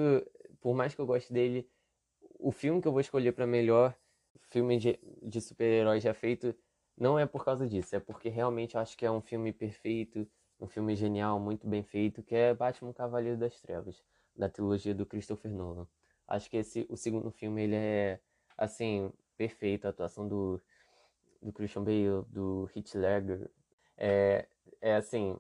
por 0.60 0.76
mais 0.76 0.96
que 0.96 1.02
eu 1.02 1.06
goste 1.06 1.32
dele, 1.32 1.70
o 2.40 2.52
filme 2.52 2.82
que 2.82 2.88
eu 2.88 2.92
vou 2.92 3.02
escolher 3.02 3.32
para 3.32 3.46
melhor 3.46 3.96
filme 4.50 4.78
de, 4.78 5.00
de 5.22 5.42
super-herói 5.42 6.00
já 6.00 6.14
feito 6.14 6.56
não 6.98 7.18
é 7.18 7.26
por 7.26 7.46
causa 7.46 7.68
disso, 7.68 7.96
é 7.96 8.00
porque 8.00 8.28
realmente 8.28 8.76
eu 8.76 8.82
acho 8.82 8.98
que 8.98 9.06
é 9.06 9.12
um 9.12 9.22
filme 9.22 9.54
perfeito, 9.54 10.28
um 10.60 10.68
filme 10.68 10.96
genial, 10.96 11.40
muito 11.40 11.68
bem 11.68 11.84
feito, 11.84 12.24
que 12.24 12.36
é 12.36 12.54
Batman 12.54 12.94
Cavaleiro 12.94 13.38
das 13.38 13.60
Trevas, 13.62 14.04
da 14.36 14.50
trilogia 14.50 14.94
do 14.94 15.06
Christopher 15.06 15.52
Nolan. 15.52 15.88
Acho 16.28 16.50
que 16.50 16.58
esse 16.58 16.86
o 16.90 16.98
segundo 16.98 17.32
filme 17.32 17.64
ele 17.64 17.76
é 17.76 18.20
assim, 18.58 19.12
perfeito, 19.38 19.86
a 19.86 19.90
atuação 19.90 20.28
do 20.28 20.62
do 21.42 21.54
Christian 21.54 21.84
Bale, 21.84 22.26
do 22.28 22.70
Heath 22.76 22.96
Ledger, 22.96 23.50
é, 23.98 24.46
é 24.82 24.96
assim, 24.96 25.38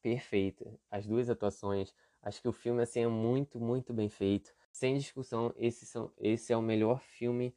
perfeita. 0.00 0.78
As 0.90 1.06
duas 1.06 1.28
atuações, 1.28 1.94
acho 2.22 2.40
que 2.40 2.48
o 2.48 2.52
filme 2.52 2.82
assim 2.82 3.00
é 3.00 3.08
muito, 3.08 3.60
muito 3.60 3.92
bem 3.92 4.08
feito. 4.08 4.54
Sem 4.70 4.96
discussão, 4.96 5.52
esse, 5.56 5.84
são, 5.84 6.12
esse 6.18 6.52
é 6.52 6.56
o 6.56 6.62
melhor 6.62 7.00
filme 7.00 7.54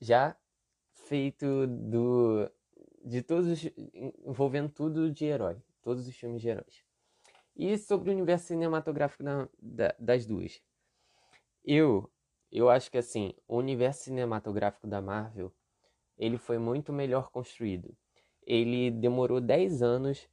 já 0.00 0.36
feito 0.92 1.66
do 1.66 2.50
de 3.04 3.22
todos 3.22 3.48
os, 3.48 3.70
envolvendo 4.26 4.68
tudo 4.68 5.10
de 5.10 5.24
herói, 5.24 5.56
todos 5.82 6.06
os 6.06 6.16
filmes 6.16 6.40
de 6.40 6.48
heróis. 6.48 6.84
E 7.56 7.76
sobre 7.76 8.10
o 8.10 8.12
universo 8.12 8.46
cinematográfico 8.46 9.22
da, 9.22 9.48
da, 9.60 9.94
das 9.98 10.26
duas. 10.26 10.62
Eu 11.64 12.10
eu 12.50 12.70
acho 12.70 12.90
que 12.90 12.96
assim, 12.96 13.34
o 13.46 13.56
universo 13.58 14.04
cinematográfico 14.04 14.86
da 14.86 15.02
Marvel, 15.02 15.52
ele 16.16 16.38
foi 16.38 16.58
muito 16.58 16.92
melhor 16.92 17.30
construído. 17.30 17.94
Ele 18.46 18.90
demorou 18.90 19.40
10 19.40 19.82
anos 19.82 20.28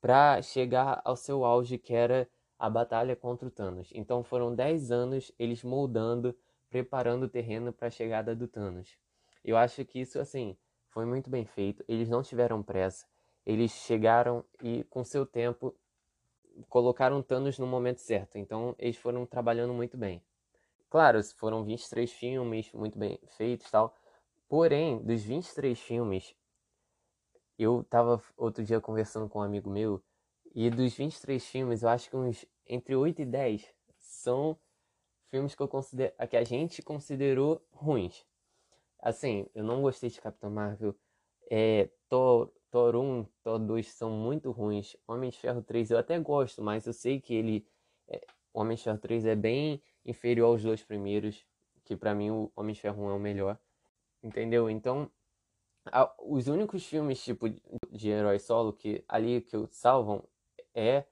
para 0.00 0.42
chegar 0.42 1.00
ao 1.04 1.16
seu 1.16 1.44
auge, 1.44 1.78
que 1.78 1.94
era 1.94 2.28
a 2.58 2.68
batalha 2.68 3.16
contra 3.16 3.48
o 3.48 3.50
Thanos. 3.50 3.90
Então 3.94 4.22
foram 4.22 4.54
10 4.54 4.92
anos 4.92 5.32
eles 5.38 5.64
moldando, 5.64 6.36
preparando 6.68 7.24
o 7.24 7.28
terreno 7.28 7.72
para 7.72 7.88
a 7.88 7.90
chegada 7.90 8.36
do 8.36 8.46
Thanos. 8.46 8.98
Eu 9.42 9.56
acho 9.56 9.84
que 9.86 9.98
isso 9.98 10.18
assim 10.20 10.56
foi 10.88 11.06
muito 11.06 11.30
bem 11.30 11.46
feito. 11.46 11.82
Eles 11.88 12.08
não 12.08 12.22
tiveram 12.22 12.62
pressa. 12.62 13.06
Eles 13.44 13.72
chegaram 13.72 14.44
e 14.62 14.84
com 14.84 15.04
seu 15.04 15.26
tempo 15.26 15.74
colocaram 16.68 17.22
Thanos 17.22 17.58
no 17.58 17.66
momento 17.66 18.00
certo. 18.00 18.36
Então 18.38 18.74
eles 18.78 18.96
foram 18.96 19.26
trabalhando 19.26 19.72
muito 19.72 19.96
bem. 19.96 20.22
Claro, 20.88 21.22
foram 21.36 21.64
23 21.64 22.12
filmes 22.12 22.72
muito 22.72 22.98
bem 22.98 23.18
feitos, 23.36 23.70
tal. 23.70 23.94
Porém, 24.48 24.98
dos 24.98 25.22
23 25.22 25.78
filmes, 25.78 26.34
eu 27.56 27.84
tava 27.84 28.20
outro 28.36 28.64
dia 28.64 28.80
conversando 28.80 29.28
com 29.28 29.38
um 29.38 29.42
amigo 29.42 29.70
meu 29.70 30.02
e 30.52 30.68
dos 30.68 30.94
23 30.94 31.44
filmes, 31.46 31.82
eu 31.82 31.88
acho 31.88 32.10
que 32.10 32.16
uns 32.16 32.44
entre 32.66 32.96
8 32.96 33.22
e 33.22 33.24
10 33.24 33.72
são 33.98 34.58
filmes 35.30 35.54
que 35.54 35.62
eu 35.62 35.68
considero 35.68 36.12
que 36.28 36.36
a 36.36 36.42
gente 36.42 36.82
considerou 36.82 37.64
ruins. 37.72 38.26
Assim, 38.98 39.46
eu 39.54 39.62
não 39.62 39.80
gostei 39.80 40.10
de 40.10 40.20
Capitão 40.20 40.50
Marvel. 40.50 40.94
É, 41.48 41.88
Thor, 42.08 42.52
Thor 42.70 42.94
1, 42.96 43.26
Thor 43.42 43.58
2 43.58 43.86
são 43.88 44.10
muito 44.10 44.50
ruins. 44.50 44.96
Homem 45.06 45.30
de 45.30 45.38
Ferro 45.38 45.62
3 45.62 45.90
eu 45.90 45.98
até 45.98 46.18
gosto, 46.18 46.62
mas 46.62 46.86
eu 46.86 46.92
sei 46.92 47.20
que 47.20 47.34
ele. 47.34 47.66
É, 48.08 48.20
Homem 48.52 48.76
de 48.76 48.84
Ferro 48.84 48.98
3 48.98 49.26
é 49.26 49.34
bem 49.34 49.82
inferior 50.04 50.46
aos 50.46 50.62
dois 50.62 50.82
primeiros. 50.82 51.44
Que 51.84 51.96
para 51.96 52.14
mim 52.14 52.30
o 52.30 52.52
Homem 52.54 52.74
de 52.74 52.80
Ferro 52.80 53.04
1 53.04 53.10
é 53.10 53.14
o 53.14 53.18
melhor. 53.18 53.58
Entendeu? 54.22 54.70
Então, 54.70 55.10
a, 55.86 56.12
os 56.20 56.46
únicos 56.46 56.86
filmes 56.86 57.22
tipo 57.22 57.48
de 57.90 58.08
herói 58.08 58.38
solo 58.38 58.72
que 58.72 59.04
ali 59.08 59.40
que 59.40 59.56
salvam 59.70 60.22
é 60.74 61.04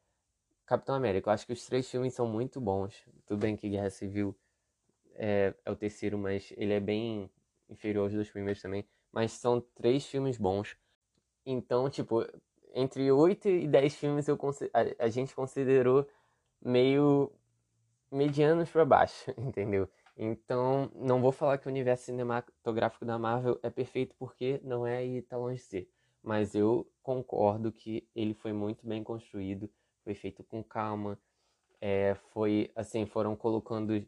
Capitão 0.66 0.94
América. 0.94 1.30
Eu 1.30 1.34
acho 1.34 1.46
que 1.46 1.52
os 1.52 1.64
três 1.66 1.90
filmes 1.90 2.14
são 2.14 2.26
muito 2.26 2.60
bons. 2.60 2.94
Tudo 3.26 3.40
bem 3.40 3.56
que 3.56 3.68
Guerra 3.68 3.90
Civil 3.90 4.36
é, 5.14 5.54
é 5.64 5.70
o 5.70 5.76
terceiro, 5.76 6.18
mas 6.18 6.52
ele 6.56 6.72
é 6.74 6.80
bem 6.80 7.30
inferior 7.68 8.04
aos 8.04 8.12
dois 8.12 8.30
primeiros 8.30 8.62
também. 8.62 8.86
Mas 9.10 9.32
são 9.32 9.60
três 9.74 10.06
filmes 10.06 10.36
bons. 10.36 10.76
Então, 11.50 11.88
tipo, 11.88 12.26
entre 12.74 13.10
8 13.10 13.48
e 13.48 13.66
10 13.66 13.94
filmes 13.94 14.28
eu 14.28 14.38
a, 14.74 15.06
a 15.06 15.08
gente 15.08 15.34
considerou 15.34 16.06
meio 16.60 17.32
medianos 18.12 18.68
para 18.68 18.84
baixo, 18.84 19.32
entendeu? 19.38 19.88
Então, 20.14 20.90
não 20.94 21.22
vou 21.22 21.32
falar 21.32 21.56
que 21.56 21.66
o 21.66 21.70
universo 21.70 22.04
cinematográfico 22.04 23.06
da 23.06 23.18
Marvel 23.18 23.58
é 23.62 23.70
perfeito 23.70 24.14
porque 24.18 24.60
não 24.62 24.86
é 24.86 25.02
e 25.06 25.22
tá 25.22 25.38
longe 25.38 25.56
de 25.56 25.62
ser. 25.62 25.90
Mas 26.22 26.54
eu 26.54 26.86
concordo 27.02 27.72
que 27.72 28.06
ele 28.14 28.34
foi 28.34 28.52
muito 28.52 28.86
bem 28.86 29.02
construído, 29.02 29.70
foi 30.04 30.14
feito 30.14 30.44
com 30.44 30.62
calma, 30.62 31.18
é, 31.80 32.14
foi 32.34 32.70
assim, 32.76 33.06
foram 33.06 33.34
colocando 33.34 34.06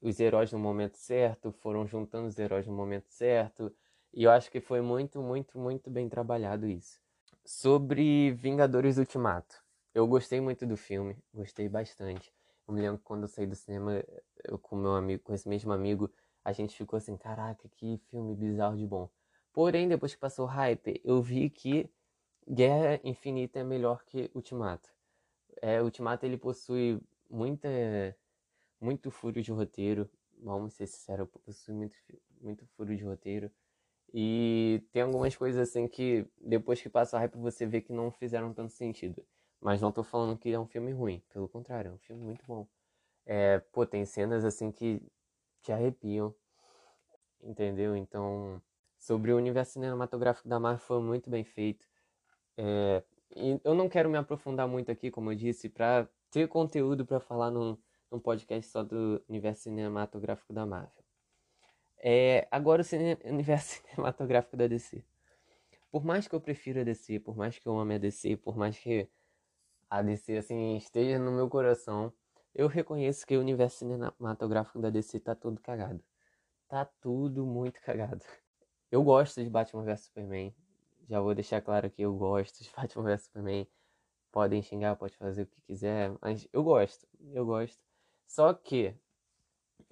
os 0.00 0.18
heróis 0.20 0.50
no 0.52 0.58
momento 0.58 0.96
certo, 0.96 1.52
foram 1.52 1.86
juntando 1.86 2.28
os 2.28 2.38
heróis 2.38 2.66
no 2.66 2.72
momento 2.72 3.10
certo, 3.10 3.70
e 4.12 4.24
eu 4.24 4.30
acho 4.30 4.50
que 4.50 4.60
foi 4.60 4.80
muito, 4.80 5.20
muito, 5.20 5.58
muito 5.58 5.90
bem 5.90 6.08
trabalhado 6.08 6.66
isso. 6.66 7.00
Sobre 7.44 8.32
Vingadores 8.32 8.98
Ultimato, 8.98 9.62
eu 9.94 10.06
gostei 10.06 10.40
muito 10.40 10.66
do 10.66 10.76
filme, 10.76 11.16
gostei 11.32 11.68
bastante. 11.68 12.32
Eu 12.66 12.74
me 12.74 12.80
lembro 12.80 12.98
que 12.98 13.04
quando 13.04 13.22
eu 13.22 13.28
saí 13.28 13.46
do 13.46 13.56
cinema, 13.56 14.02
eu 14.44 14.58
com 14.58 14.76
meu 14.76 14.94
amigo, 14.94 15.22
com 15.22 15.34
esse 15.34 15.48
mesmo 15.48 15.72
amigo, 15.72 16.10
a 16.44 16.52
gente 16.52 16.76
ficou 16.76 16.96
assim, 16.96 17.16
caraca, 17.16 17.68
que 17.68 17.98
filme 18.10 18.34
bizarro 18.34 18.76
de 18.76 18.86
bom. 18.86 19.08
Porém, 19.52 19.88
depois 19.88 20.14
que 20.14 20.20
passou 20.20 20.46
o 20.46 20.48
hype, 20.48 21.00
eu 21.04 21.20
vi 21.20 21.50
que 21.50 21.90
Guerra 22.48 23.00
Infinita 23.04 23.60
é 23.60 23.64
melhor 23.64 24.04
que 24.04 24.30
Ultimato. 24.34 24.88
É, 25.60 25.82
Ultimato 25.82 26.24
ele 26.26 26.36
possui 26.36 27.00
muita 27.30 27.68
muito 28.80 29.10
furo 29.10 29.40
de 29.40 29.52
roteiro. 29.52 30.10
Vamos 30.38 30.74
ser 30.74 30.86
sinceros, 30.86 31.28
possui 31.44 31.74
muito, 31.74 31.96
muito 32.40 32.66
furo 32.76 32.96
de 32.96 33.04
roteiro. 33.04 33.50
E 34.14 34.84
tem 34.92 35.02
algumas 35.02 35.34
coisas 35.34 35.68
assim 35.68 35.88
que 35.88 36.26
depois 36.38 36.80
que 36.82 36.88
passa 36.88 37.16
a 37.16 37.20
hype 37.20 37.36
você 37.36 37.64
vê 37.66 37.80
que 37.80 37.92
não 37.92 38.10
fizeram 38.10 38.52
tanto 38.52 38.72
sentido. 38.72 39.24
Mas 39.60 39.80
não 39.80 39.92
tô 39.92 40.02
falando 40.02 40.36
que 40.36 40.50
é 40.50 40.58
um 40.58 40.66
filme 40.66 40.92
ruim, 40.92 41.22
pelo 41.32 41.48
contrário, 41.48 41.90
é 41.90 41.94
um 41.94 41.98
filme 41.98 42.22
muito 42.22 42.44
bom. 42.46 42.66
É, 43.24 43.58
pô, 43.72 43.86
tem 43.86 44.04
cenas 44.04 44.44
assim 44.44 44.72
que 44.72 45.00
te 45.62 45.72
arrepiam, 45.72 46.34
entendeu? 47.40 47.96
Então, 47.96 48.60
sobre 48.98 49.32
o 49.32 49.36
universo 49.36 49.74
cinematográfico 49.74 50.48
da 50.48 50.58
Marvel 50.58 50.84
foi 50.84 51.00
muito 51.00 51.30
bem 51.30 51.44
feito. 51.44 51.86
É, 52.56 53.02
eu 53.64 53.74
não 53.74 53.88
quero 53.88 54.10
me 54.10 54.18
aprofundar 54.18 54.68
muito 54.68 54.90
aqui, 54.90 55.10
como 55.10 55.30
eu 55.30 55.36
disse, 55.36 55.68
para 55.68 56.08
ter 56.30 56.48
conteúdo 56.48 57.06
para 57.06 57.20
falar 57.20 57.50
num, 57.50 57.78
num 58.10 58.18
podcast 58.18 58.70
só 58.70 58.82
do 58.82 59.22
universo 59.28 59.62
cinematográfico 59.62 60.52
da 60.52 60.66
Marvel. 60.66 61.01
É, 62.04 62.48
agora 62.50 62.82
o 62.82 62.84
universo 63.30 63.80
cinematográfico 63.80 64.56
da 64.56 64.66
DC. 64.66 65.04
Por 65.90 66.04
mais 66.04 66.26
que 66.26 66.34
eu 66.34 66.40
prefira 66.40 66.80
a 66.80 66.84
DC, 66.84 67.20
por 67.20 67.36
mais 67.36 67.58
que 67.58 67.68
eu 67.68 67.78
ame 67.78 67.94
a 67.94 67.98
DC, 67.98 68.36
por 68.38 68.56
mais 68.56 68.76
que 68.76 69.08
a 69.88 70.02
DC 70.02 70.36
assim 70.38 70.76
esteja 70.76 71.18
no 71.18 71.30
meu 71.30 71.48
coração, 71.48 72.12
eu 72.54 72.66
reconheço 72.66 73.26
que 73.26 73.36
o 73.36 73.40
universo 73.40 73.78
cinematográfico 73.78 74.80
da 74.80 74.90
DC 74.90 75.20
tá 75.20 75.34
todo 75.34 75.60
cagado. 75.60 76.02
Tá 76.66 76.84
tudo 76.84 77.46
muito 77.46 77.80
cagado. 77.80 78.24
Eu 78.90 79.04
gosto 79.04 79.42
de 79.42 79.48
Batman 79.48 79.84
vs 79.84 80.00
Superman. 80.00 80.54
Já 81.08 81.20
vou 81.20 81.34
deixar 81.34 81.60
claro 81.60 81.90
que 81.90 82.02
eu 82.02 82.14
gosto 82.14 82.64
de 82.64 82.70
Batman 82.76 83.04
vs 83.04 83.22
Superman. 83.22 83.68
Podem 84.32 84.62
xingar, 84.62 84.96
pode 84.96 85.16
fazer 85.16 85.42
o 85.42 85.46
que 85.46 85.60
quiser, 85.60 86.12
mas 86.20 86.48
eu 86.52 86.64
gosto. 86.64 87.06
Eu 87.32 87.46
gosto. 87.46 87.80
Só 88.26 88.52
que 88.54 88.94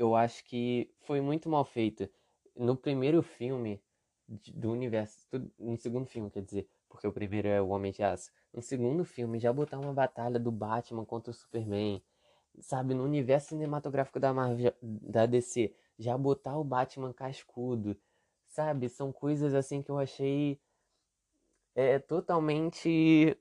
eu 0.01 0.17
acho 0.17 0.43
que 0.45 0.91
foi 1.03 1.21
muito 1.21 1.49
mal 1.49 1.65
feito. 1.65 2.09
No 2.57 2.75
primeiro 2.75 3.23
filme 3.23 3.83
do 4.55 4.71
universo, 4.73 5.27
no 5.59 5.77
segundo 5.77 6.07
filme, 6.07 6.31
quer 6.31 6.43
dizer, 6.43 6.69
porque 6.89 7.07
o 7.07 7.13
primeiro 7.13 7.49
é 7.49 7.61
o 7.61 7.69
Homem 7.69 7.93
de 7.93 8.03
Aço. 8.03 8.31
No 8.53 8.63
segundo 8.63 9.05
filme, 9.05 9.39
já 9.39 9.53
botar 9.53 9.79
uma 9.79 9.93
batalha 9.93 10.39
do 10.39 10.51
Batman 10.51 11.05
contra 11.05 11.31
o 11.31 11.35
Superman, 11.35 12.03
sabe, 12.61 12.95
no 12.95 13.05
universo 13.05 13.49
cinematográfico 13.51 14.19
da 14.19 14.33
Marvel, 14.33 14.73
da 14.83 15.27
DC, 15.27 15.75
já 15.99 16.17
botar 16.17 16.57
o 16.59 16.65
Batman 16.65 17.13
cascudo, 17.13 17.95
sabe, 18.49 18.89
são 18.89 19.13
coisas 19.13 19.55
assim 19.55 19.83
que 19.83 19.91
eu 19.91 19.99
achei 19.99 20.59
é, 21.75 21.99
totalmente, 21.99 23.37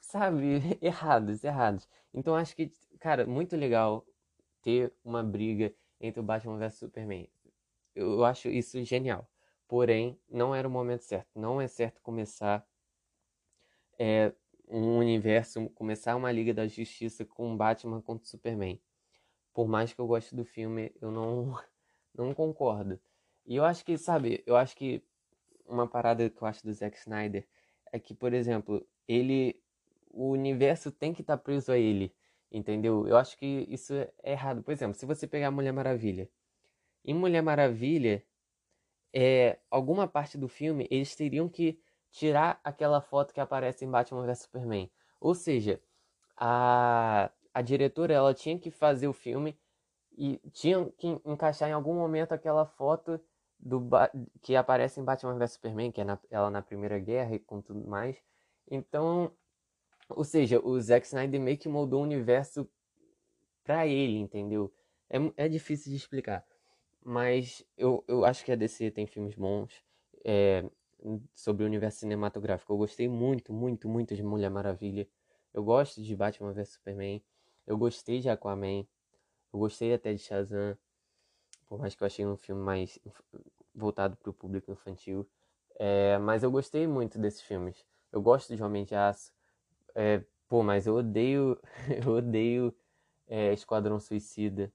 sabe, 0.00 0.60
errados, 0.80 1.44
errados. 1.44 1.88
Então 2.14 2.34
acho 2.34 2.56
que, 2.56 2.72
cara, 2.98 3.26
muito 3.26 3.56
legal 3.56 4.06
ter 4.66 4.92
uma 5.04 5.22
briga 5.22 5.72
entre 6.00 6.18
o 6.18 6.24
Batman 6.24 6.58
vs 6.58 6.74
Superman. 6.74 7.30
Eu 7.94 8.24
acho 8.24 8.48
isso 8.48 8.82
genial. 8.82 9.30
Porém, 9.68 10.18
não 10.28 10.52
era 10.52 10.66
o 10.66 10.70
momento 10.70 11.02
certo. 11.02 11.28
Não 11.38 11.60
é 11.60 11.68
certo 11.68 12.02
começar 12.02 12.66
é, 13.96 14.32
um 14.66 14.98
universo, 14.98 15.70
começar 15.70 16.16
uma 16.16 16.32
Liga 16.32 16.52
da 16.52 16.66
Justiça 16.66 17.24
com 17.24 17.56
Batman 17.56 18.02
contra 18.02 18.26
Superman. 18.26 18.82
Por 19.54 19.68
mais 19.68 19.92
que 19.92 20.00
eu 20.00 20.06
goste 20.08 20.34
do 20.34 20.44
filme, 20.44 20.92
eu 21.00 21.12
não, 21.12 21.56
não 22.12 22.34
concordo. 22.34 22.98
E 23.46 23.54
eu 23.54 23.64
acho 23.64 23.84
que, 23.84 23.96
sabe, 23.96 24.42
eu 24.44 24.56
acho 24.56 24.76
que 24.76 25.00
uma 25.64 25.86
parada 25.86 26.28
que 26.28 26.42
eu 26.42 26.48
acho 26.48 26.64
do 26.64 26.72
Zack 26.72 26.98
Snyder 26.98 27.46
é 27.92 28.00
que, 28.00 28.12
por 28.12 28.34
exemplo, 28.34 28.84
ele. 29.06 29.62
O 30.10 30.30
universo 30.30 30.90
tem 30.90 31.12
que 31.14 31.20
estar 31.20 31.36
tá 31.36 31.42
preso 31.42 31.70
a 31.70 31.78
ele. 31.78 32.12
Entendeu? 32.50 33.06
Eu 33.06 33.16
acho 33.16 33.36
que 33.36 33.66
isso 33.68 33.94
é 33.94 34.32
errado. 34.32 34.62
Por 34.62 34.72
exemplo, 34.72 34.94
se 34.94 35.06
você 35.06 35.26
pegar 35.26 35.50
Mulher 35.50 35.72
Maravilha. 35.72 36.28
Em 37.04 37.14
Mulher 37.14 37.42
Maravilha, 37.42 38.24
é, 39.12 39.58
alguma 39.70 40.06
parte 40.08 40.36
do 40.36 40.48
filme 40.48 40.86
eles 40.90 41.14
teriam 41.14 41.48
que 41.48 41.80
tirar 42.10 42.60
aquela 42.64 43.00
foto 43.00 43.32
que 43.32 43.40
aparece 43.40 43.84
em 43.84 43.90
Batman 43.90 44.26
vs 44.26 44.40
Superman. 44.40 44.90
Ou 45.20 45.34
seja, 45.34 45.80
a, 46.36 47.30
a 47.52 47.62
diretora 47.62 48.14
ela 48.14 48.34
tinha 48.34 48.58
que 48.58 48.70
fazer 48.70 49.08
o 49.08 49.12
filme 49.12 49.58
e 50.16 50.38
tinha 50.50 50.84
que 50.98 51.08
encaixar 51.24 51.68
em 51.68 51.72
algum 51.72 51.94
momento 51.94 52.32
aquela 52.32 52.64
foto 52.66 53.20
do 53.58 53.88
que 54.42 54.54
aparece 54.54 55.00
em 55.00 55.04
Batman 55.04 55.38
vs 55.38 55.52
Superman, 55.52 55.90
que 55.90 56.00
é 56.00 56.04
na, 56.04 56.18
ela 56.30 56.50
na 56.50 56.62
Primeira 56.62 56.98
Guerra 56.98 57.34
e 57.34 57.38
com 57.38 57.60
tudo 57.60 57.86
mais. 57.86 58.16
Então, 58.70 59.32
ou 60.08 60.24
seja, 60.24 60.60
o 60.64 60.80
Zack 60.80 61.06
Snyder 61.06 61.40
meio 61.40 61.58
que 61.58 61.68
moldou 61.68 62.00
o 62.00 62.04
universo 62.04 62.68
pra 63.64 63.86
ele, 63.86 64.18
entendeu? 64.18 64.72
É, 65.08 65.44
é 65.44 65.48
difícil 65.48 65.90
de 65.90 65.96
explicar. 65.96 66.44
Mas 67.04 67.64
eu, 67.76 68.04
eu 68.08 68.24
acho 68.24 68.44
que 68.44 68.52
a 68.52 68.56
DC 68.56 68.90
tem 68.90 69.06
filmes 69.06 69.34
bons 69.34 69.84
é, 70.24 70.64
sobre 71.34 71.62
o 71.64 71.66
universo 71.66 72.00
cinematográfico. 72.00 72.72
Eu 72.72 72.78
gostei 72.78 73.08
muito, 73.08 73.52
muito, 73.52 73.88
muito 73.88 74.14
de 74.14 74.22
Mulher 74.22 74.50
Maravilha. 74.50 75.08
Eu 75.54 75.62
gosto 75.64 76.02
de 76.02 76.16
Batman 76.16 76.52
vs 76.52 76.70
Superman. 76.70 77.22
Eu 77.66 77.78
gostei 77.78 78.20
de 78.20 78.28
Aquaman. 78.28 78.86
Eu 79.52 79.58
gostei 79.58 79.94
até 79.94 80.12
de 80.12 80.18
Shazam. 80.18 80.76
Por 81.66 81.78
mais 81.78 81.94
que 81.94 82.02
eu 82.02 82.06
achei 82.06 82.26
um 82.26 82.36
filme 82.36 82.62
mais 82.62 82.98
voltado 83.74 84.16
para 84.16 84.30
o 84.30 84.34
público 84.34 84.70
infantil. 84.70 85.28
É, 85.78 86.18
mas 86.18 86.42
eu 86.42 86.50
gostei 86.50 86.86
muito 86.86 87.18
desses 87.18 87.42
filmes. 87.42 87.84
Eu 88.10 88.22
gosto 88.22 88.54
de 88.56 88.62
Homem 88.62 88.84
de 88.84 88.94
Aço. 88.94 89.32
É, 89.96 90.22
pô, 90.48 90.62
mas 90.62 90.86
eu 90.86 90.96
odeio. 90.96 91.58
eu 92.06 92.12
odeio 92.12 92.74
é, 93.26 93.52
Esquadrão 93.52 93.98
Suicida. 93.98 94.72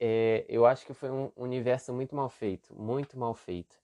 É, 0.00 0.46
eu 0.48 0.66
acho 0.66 0.86
que 0.86 0.94
foi 0.94 1.10
um 1.10 1.30
universo 1.36 1.92
muito 1.92 2.16
mal 2.16 2.30
feito. 2.30 2.74
Muito 2.74 3.18
mal 3.18 3.34
feito. 3.34 3.78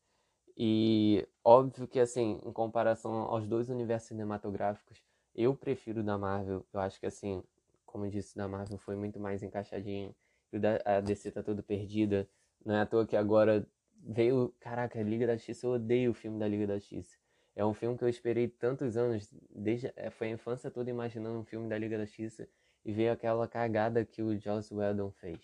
E 0.56 1.28
óbvio 1.44 1.86
que, 1.88 2.00
assim, 2.00 2.40
em 2.44 2.52
comparação 2.52 3.12
aos 3.12 3.46
dois 3.46 3.68
universos 3.70 4.08
cinematográficos, 4.08 5.02
eu 5.34 5.54
prefiro 5.54 6.00
o 6.00 6.04
da 6.04 6.18
Marvel. 6.18 6.66
Eu 6.72 6.80
acho 6.80 6.98
que, 7.00 7.06
assim, 7.06 7.42
como 7.84 8.08
disse, 8.10 8.36
da 8.36 8.48
Marvel 8.48 8.78
foi 8.78 8.96
muito 8.96 9.20
mais 9.20 9.42
encaixadinho. 9.42 10.14
E 10.52 10.56
o 10.58 10.60
da 10.60 10.80
a 10.86 11.00
DC 11.00 11.32
tá 11.32 11.42
todo 11.42 11.62
perdida. 11.62 12.28
Não 12.64 12.74
é 12.74 12.80
à 12.82 12.86
toa 12.86 13.06
que 13.06 13.16
agora 13.16 13.66
veio. 14.02 14.54
Caraca, 14.60 15.02
Liga 15.02 15.26
da 15.26 15.36
Justiça, 15.36 15.66
eu 15.66 15.72
odeio 15.72 16.12
o 16.12 16.14
filme 16.14 16.38
da 16.38 16.48
Liga 16.48 16.66
da 16.66 16.78
Justiça. 16.78 17.18
É 17.56 17.64
um 17.64 17.72
filme 17.72 17.96
que 17.96 18.04
eu 18.04 18.08
esperei 18.08 18.46
tantos 18.48 18.98
anos, 18.98 19.32
desde 19.50 19.90
é, 19.96 20.10
foi 20.10 20.28
a 20.28 20.30
infância 20.32 20.70
toda 20.70 20.90
imaginando 20.90 21.38
um 21.38 21.44
filme 21.44 21.68
da 21.68 21.78
Liga 21.78 21.96
da 21.96 22.04
Justiça 22.04 22.46
e 22.84 22.92
veio 22.92 23.10
aquela 23.10 23.48
cagada 23.48 24.04
que 24.04 24.22
o 24.22 24.38
Joss 24.38 24.72
Whedon 24.72 25.10
fez, 25.10 25.40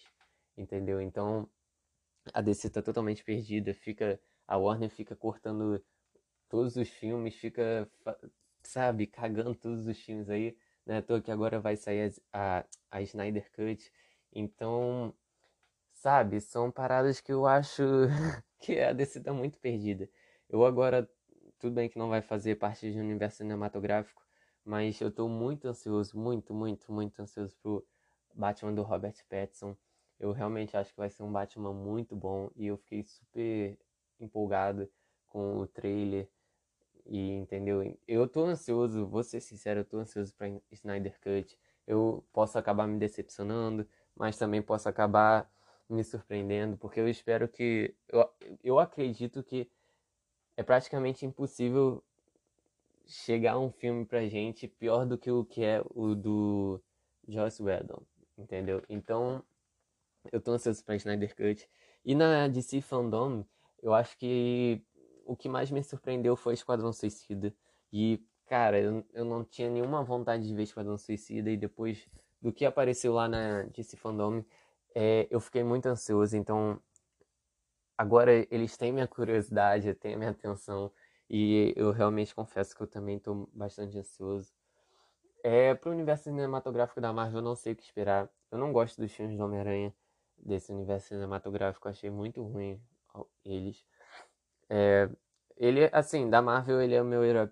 entendeu? 0.57 1.01
Então 1.01 1.49
a 2.35 2.43
DC 2.43 2.69
tá 2.71 2.83
totalmente 2.83 3.25
perdida, 3.25 3.73
fica 3.73 4.21
a 4.47 4.59
Warner 4.59 4.91
fica 4.91 5.17
cortando 5.17 5.83
todos 6.49 6.77
os 6.77 6.89
filmes, 6.91 7.35
fica, 7.37 7.91
sabe, 8.63 9.07
cagando 9.07 9.55
todos 9.55 9.87
os 9.87 9.99
filmes 9.99 10.29
aí, 10.29 10.57
né? 10.85 11.01
Tô 11.01 11.21
que 11.23 11.31
agora 11.31 11.59
vai 11.61 11.77
sair 11.77 12.13
a, 12.33 12.59
a, 12.61 12.65
a 12.91 13.03
Snyder 13.03 13.51
Cut, 13.53 13.91
então, 14.35 15.15
sabe, 15.95 16.41
são 16.41 16.71
paradas 16.71 17.21
que 17.21 17.33
eu 17.33 17.47
acho 17.47 17.83
que 18.61 18.81
a 18.81 18.93
DC 18.93 19.21
tá 19.23 19.33
muito 19.33 19.59
perdida. 19.59 20.09
Eu 20.49 20.65
agora 20.67 21.09
tudo 21.63 21.75
bem 21.75 21.89
que 21.89 21.97
não 21.97 22.09
vai 22.09 22.21
fazer 22.21 22.57
parte 22.57 22.91
do 22.91 22.99
universo 22.99 23.37
cinematográfico, 23.37 24.21
mas 24.65 25.01
eu 25.01 25.13
tô 25.13 25.29
muito 25.29 25.69
ansioso, 25.69 26.19
muito, 26.19 26.53
muito, 26.53 26.93
muito 26.93 27.23
ansioso 27.23 27.57
pro 27.63 27.87
Batman 28.35 28.75
do 28.75 28.83
Robert 28.83 29.15
Pattinson. 29.29 29.77
Eu 30.19 30.33
realmente 30.33 30.77
acho 30.77 30.91
que 30.91 30.99
vai 30.99 31.09
ser 31.09 31.23
um 31.23 31.31
Batman 31.31 31.73
muito 31.73 32.17
bom 32.17 32.51
e 32.57 32.67
eu 32.67 32.77
fiquei 32.77 33.05
super 33.05 33.79
empolgado 34.19 34.91
com 35.29 35.59
o 35.59 35.67
trailer 35.69 36.29
e 37.07 37.31
entendeu? 37.31 37.97
Eu 38.09 38.27
tô 38.27 38.45
ansioso, 38.45 39.07
vou 39.07 39.23
ser 39.23 39.41
sincero, 39.41 39.81
eu 39.81 39.85
tô 39.85 39.99
ansioso 39.99 40.35
para 40.35 40.49
Snyder 40.73 41.17
Cut. 41.21 41.57
Eu 41.87 42.25
posso 42.33 42.59
acabar 42.59 42.89
me 42.89 42.99
decepcionando, 42.99 43.87
mas 44.17 44.37
também 44.37 44.61
posso 44.61 44.89
acabar 44.89 45.49
me 45.89 46.03
surpreendendo, 46.03 46.77
porque 46.77 46.99
eu 46.99 47.09
espero 47.09 47.47
que 47.47 47.95
eu, 48.09 48.29
eu 48.65 48.79
acredito 48.81 49.45
que 49.45 49.71
é 50.63 50.65
praticamente 50.65 51.27
impossível 51.27 52.03
chegar 53.05 53.59
um 53.59 53.71
filme 53.71 54.07
pra 54.07 54.27
gente 54.29 54.69
pior 54.69 55.05
do 55.05 55.19
que 55.19 55.31
o 55.31 55.45
que 55.45 55.65
é 55.65 55.83
o 55.91 56.15
do 56.15 56.81
Joss 57.29 57.61
Whedon, 57.61 58.01
entendeu? 58.39 58.81
Então, 58.89 59.43
eu 60.31 60.41
tô 60.41 60.53
ansioso 60.53 60.85
pra 60.85 60.95
Snyder 60.95 61.35
Cut. 61.35 61.69
E 62.05 62.15
na 62.15 62.47
DC 62.47 62.81
Fandom, 62.81 63.45
eu 63.83 63.93
acho 63.93 64.17
que 64.17 64.81
o 65.27 65.37
que 65.37 65.49
mais 65.49 65.71
me 65.71 65.83
surpreendeu 65.83 66.37
foi 66.37 66.55
Esquadrão 66.55 66.93
Suicida. 66.93 67.53
E, 67.93 68.25
cara, 68.47 68.81
eu, 68.81 69.05
eu 69.13 69.25
não 69.25 69.45
tinha 69.45 69.69
nenhuma 69.69 70.05
vontade 70.05 70.47
de 70.47 70.55
ver 70.55 70.63
Esquadrão 70.63 70.97
Suicida 70.97 71.51
e 71.51 71.57
depois 71.57 72.09
do 72.41 72.53
que 72.53 72.65
apareceu 72.65 73.13
lá 73.13 73.29
na 73.29 73.65
DC 73.65 73.97
Fandom, 73.97 74.45
é, 74.95 75.27
eu 75.29 75.41
fiquei 75.41 75.65
muito 75.65 75.87
ansioso. 75.87 76.37
Então, 76.37 76.81
agora 77.97 78.47
eles 78.51 78.77
têm 78.77 78.93
minha 78.93 79.07
curiosidade, 79.07 79.95
têm 79.95 80.17
minha 80.17 80.31
atenção 80.31 80.93
e 81.29 81.73
eu 81.77 81.91
realmente 81.91 82.35
confesso 82.35 82.77
que 82.77 82.83
eu 82.83 82.87
também 82.87 83.17
estou 83.17 83.49
bastante 83.53 83.99
ansioso. 83.99 84.53
É, 85.43 85.75
para 85.75 85.91
o 85.91 85.93
universo 85.93 86.25
cinematográfico 86.25 87.01
da 87.01 87.13
Marvel, 87.13 87.39
eu 87.39 87.45
não 87.45 87.57
sei 87.57 87.73
o 87.73 87.77
que 87.77 87.83
esperar. 87.83 88.29
Eu 88.51 88.59
não 88.59 88.73
gosto 88.73 89.01
dos 89.01 89.13
filmes 89.13 89.37
do 89.37 89.45
Homem-Aranha 89.45 89.95
desse 90.37 90.73
universo 90.73 91.09
cinematográfico, 91.09 91.89
achei 91.89 92.11
muito 92.11 92.43
ruim 92.43 92.81
eles. 93.45 93.85
É, 94.69 95.09
ele, 95.57 95.89
assim, 95.93 96.29
da 96.29 96.41
Marvel, 96.43 96.81
ele 96.81 96.95
é 96.95 97.03
o 97.03 97.05
meu 97.05 97.25
herói 97.25 97.49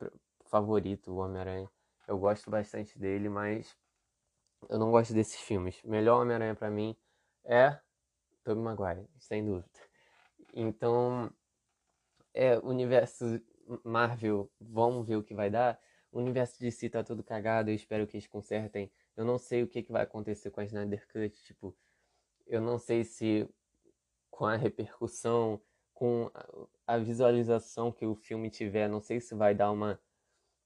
favorito, 0.47 1.13
o 1.13 1.17
Homem-Aranha. 1.17 1.71
Eu 2.07 2.19
gosto 2.19 2.51
bastante 2.51 2.99
dele, 2.99 3.29
mas 3.29 3.77
eu 4.69 4.79
não 4.79 4.91
gosto 4.91 5.15
desses 5.15 5.41
filmes. 5.41 5.83
Melhor 5.85 6.21
Homem-Aranha 6.21 6.55
para 6.55 6.71
mim 6.71 6.97
é 7.45 7.79
Tobey 8.45 8.63
Maguire, 8.63 9.09
sem 9.19 9.45
dúvida. 9.45 9.90
Então, 10.55 11.33
é, 12.35 12.59
universo 12.59 13.41
Marvel, 13.85 14.51
vamos 14.61 15.07
ver 15.07 15.17
o 15.17 15.23
que 15.23 15.35
vai 15.35 15.51
dar. 15.51 15.81
O 16.13 16.19
universo 16.19 16.59
de 16.59 16.71
si 16.73 16.91
tá 16.91 17.05
todo 17.05 17.23
cagado, 17.23 17.71
eu 17.71 17.75
espero 17.75 18.07
que 18.07 18.17
eles 18.17 18.27
consertem. 18.27 18.91
Eu 19.17 19.25
não 19.25 19.39
sei 19.39 19.63
o 19.63 19.69
que, 19.69 19.83
que 19.83 19.93
vai 19.93 20.03
acontecer 20.03 20.51
com 20.51 20.61
a 20.61 20.65
Snyder 20.65 21.07
Cut, 21.09 21.31
tipo, 21.45 21.77
eu 22.47 22.61
não 22.61 22.79
sei 22.79 23.05
se 23.05 23.49
com 24.31 24.47
a 24.47 24.57
repercussão, 24.57 25.61
com 25.95 26.31
a 26.87 26.99
visualização 26.99 27.93
que 27.93 28.07
o 28.07 28.15
filme 28.15 28.51
tiver, 28.51 28.89
não 28.89 29.01
sei 29.01 29.21
se 29.21 29.35
vai 29.35 29.55
dar 29.55 29.71
uma 29.71 30.01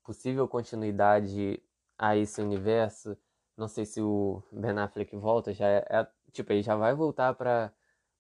possível 0.05 0.47
continuidade 0.49 1.61
a 1.99 2.17
esse 2.17 2.41
universo. 2.41 3.17
Não 3.57 3.69
sei 3.69 3.85
se 3.85 4.01
o 4.01 4.43
Ben 4.53 4.79
Affleck 4.79 5.15
volta, 5.17 5.53
já 5.53 5.69
é, 5.69 5.85
é 5.91 6.07
tipo, 6.33 6.53
ele 6.53 6.63
já 6.63 6.77
vai 6.77 6.95
voltar 6.95 7.35
para 7.35 7.73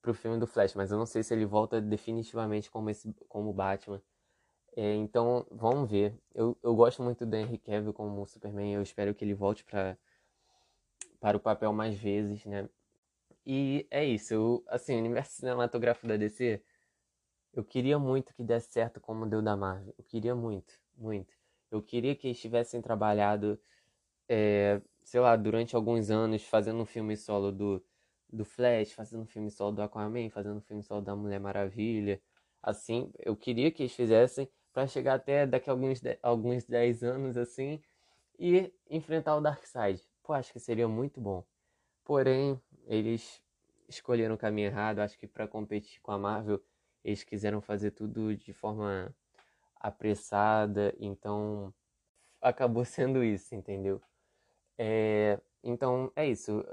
pro 0.04 0.14
filme 0.14 0.38
do 0.38 0.46
Flash, 0.46 0.74
mas 0.74 0.92
eu 0.92 0.98
não 0.98 1.06
sei 1.06 1.22
se 1.22 1.32
ele 1.32 1.46
volta 1.46 1.80
definitivamente 1.80 2.70
como 2.70 2.90
esse 2.90 3.12
como 3.26 3.52
Batman. 3.54 4.02
É, 4.76 4.94
então, 4.96 5.46
vamos 5.50 5.90
ver. 5.90 6.14
Eu, 6.34 6.58
eu 6.62 6.74
gosto 6.76 7.02
muito 7.02 7.24
do 7.24 7.36
Henry 7.36 7.58
Cavill 7.58 7.92
como 7.94 8.26
Superman. 8.26 8.74
Eu 8.74 8.82
espero 8.82 9.14
que 9.14 9.24
ele 9.24 9.34
volte 9.34 9.64
pra, 9.64 9.96
para 11.20 11.36
o 11.36 11.40
papel 11.40 11.72
mais 11.72 11.96
vezes, 11.96 12.44
né? 12.44 12.68
E 13.46 13.86
é 13.90 14.04
isso. 14.04 14.34
Eu, 14.34 14.64
assim, 14.68 14.96
o 14.96 14.98
universo 14.98 15.32
cinematográfico 15.36 16.06
da 16.06 16.16
DC, 16.16 16.62
eu 17.54 17.64
queria 17.64 17.98
muito 17.98 18.34
que 18.34 18.42
desse 18.44 18.72
certo 18.72 19.00
como 19.00 19.26
deu 19.26 19.42
da 19.42 19.56
Marvel. 19.56 19.94
Eu 19.98 20.04
queria 20.04 20.34
muito, 20.34 20.74
muito. 20.96 21.34
Eu 21.70 21.82
queria 21.82 22.14
que 22.16 22.28
eles 22.28 22.40
tivessem 22.40 22.82
trabalhado, 22.82 23.58
é, 24.28 24.82
sei 25.04 25.20
lá, 25.20 25.36
durante 25.36 25.76
alguns 25.76 26.10
anos, 26.10 26.44
fazendo 26.44 26.80
um 26.80 26.86
filme 26.86 27.16
solo 27.16 27.52
do, 27.52 27.84
do 28.34 28.44
Flash, 28.44 28.92
fazendo 28.92 29.22
um 29.22 29.26
filme 29.26 29.50
solo 29.50 29.72
do 29.72 29.82
Aquaman, 29.82 30.28
fazendo 30.30 30.56
um 30.56 30.60
filme 30.60 30.82
solo 30.82 31.00
da 31.00 31.14
Mulher 31.14 31.40
Maravilha. 31.40 32.20
Assim, 32.62 33.12
eu 33.18 33.36
queria 33.36 33.70
que 33.70 33.82
eles 33.82 33.94
fizessem 33.94 34.48
para 34.72 34.86
chegar 34.86 35.14
até 35.14 35.46
daqui 35.46 35.70
a 35.70 35.72
alguns, 35.72 36.00
alguns 36.22 36.64
10 36.64 37.02
anos 37.02 37.36
assim 37.36 37.80
e 38.38 38.72
enfrentar 38.90 39.36
o 39.36 39.40
Darkseid. 39.40 40.02
Pô, 40.22 40.32
acho 40.32 40.52
que 40.52 40.60
seria 40.60 40.88
muito 40.88 41.20
bom. 41.20 41.44
Porém, 42.04 42.60
eles 42.86 43.42
escolheram 43.88 44.34
o 44.34 44.38
caminho 44.38 44.66
errado. 44.66 45.00
Acho 45.00 45.18
que 45.18 45.26
para 45.26 45.46
competir 45.46 46.00
com 46.00 46.12
a 46.12 46.18
Marvel, 46.18 46.62
eles 47.04 47.22
quiseram 47.22 47.60
fazer 47.60 47.92
tudo 47.92 48.34
de 48.36 48.52
forma 48.52 49.14
apressada, 49.76 50.94
então 50.98 51.72
acabou 52.40 52.84
sendo 52.86 53.22
isso, 53.22 53.54
entendeu? 53.54 54.00
É, 54.78 55.38
então 55.62 56.10
é 56.16 56.26
isso. 56.26 56.64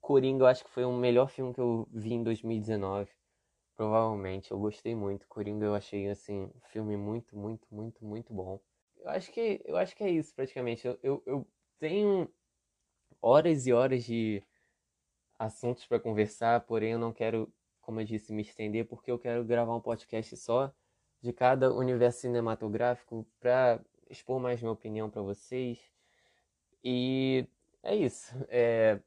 Coringa 0.00 0.44
eu 0.44 0.46
acho 0.46 0.64
que 0.64 0.70
foi 0.70 0.84
o 0.84 0.92
melhor 0.92 1.28
filme 1.28 1.54
que 1.54 1.60
eu 1.60 1.88
vi 1.92 2.14
em 2.14 2.22
2019. 2.22 3.10
Provavelmente, 3.76 4.50
eu 4.50 4.58
gostei 4.58 4.94
muito. 4.94 5.28
Coringa 5.28 5.66
eu 5.66 5.74
achei 5.74 6.08
assim, 6.08 6.44
um 6.44 6.60
filme 6.70 6.96
muito, 6.96 7.36
muito, 7.36 7.66
muito, 7.70 8.04
muito 8.04 8.32
bom. 8.32 8.60
Eu 8.98 9.10
acho 9.10 9.30
que 9.32 9.60
eu 9.64 9.76
acho 9.76 9.94
que 9.94 10.04
é 10.04 10.10
isso 10.10 10.34
praticamente. 10.34 10.86
Eu, 10.86 10.98
eu, 11.02 11.22
eu 11.26 11.46
tenho 11.78 12.28
horas 13.20 13.66
e 13.66 13.72
horas 13.72 14.04
de 14.04 14.42
assuntos 15.38 15.86
para 15.86 16.00
conversar, 16.00 16.60
porém 16.62 16.92
eu 16.92 16.98
não 16.98 17.12
quero 17.12 17.52
como 17.86 18.00
eu 18.00 18.04
disse, 18.04 18.32
me 18.32 18.42
estender, 18.42 18.84
porque 18.84 19.12
eu 19.12 19.18
quero 19.18 19.44
gravar 19.44 19.76
um 19.76 19.80
podcast 19.80 20.36
só 20.36 20.74
de 21.22 21.32
cada 21.32 21.72
universo 21.72 22.22
cinematográfico 22.22 23.24
para 23.38 23.80
expor 24.10 24.40
mais 24.40 24.60
minha 24.60 24.72
opinião 24.72 25.08
para 25.08 25.22
vocês. 25.22 25.78
E 26.82 27.46
é 27.84 27.94
isso. 27.94 28.34
É, 28.48 28.98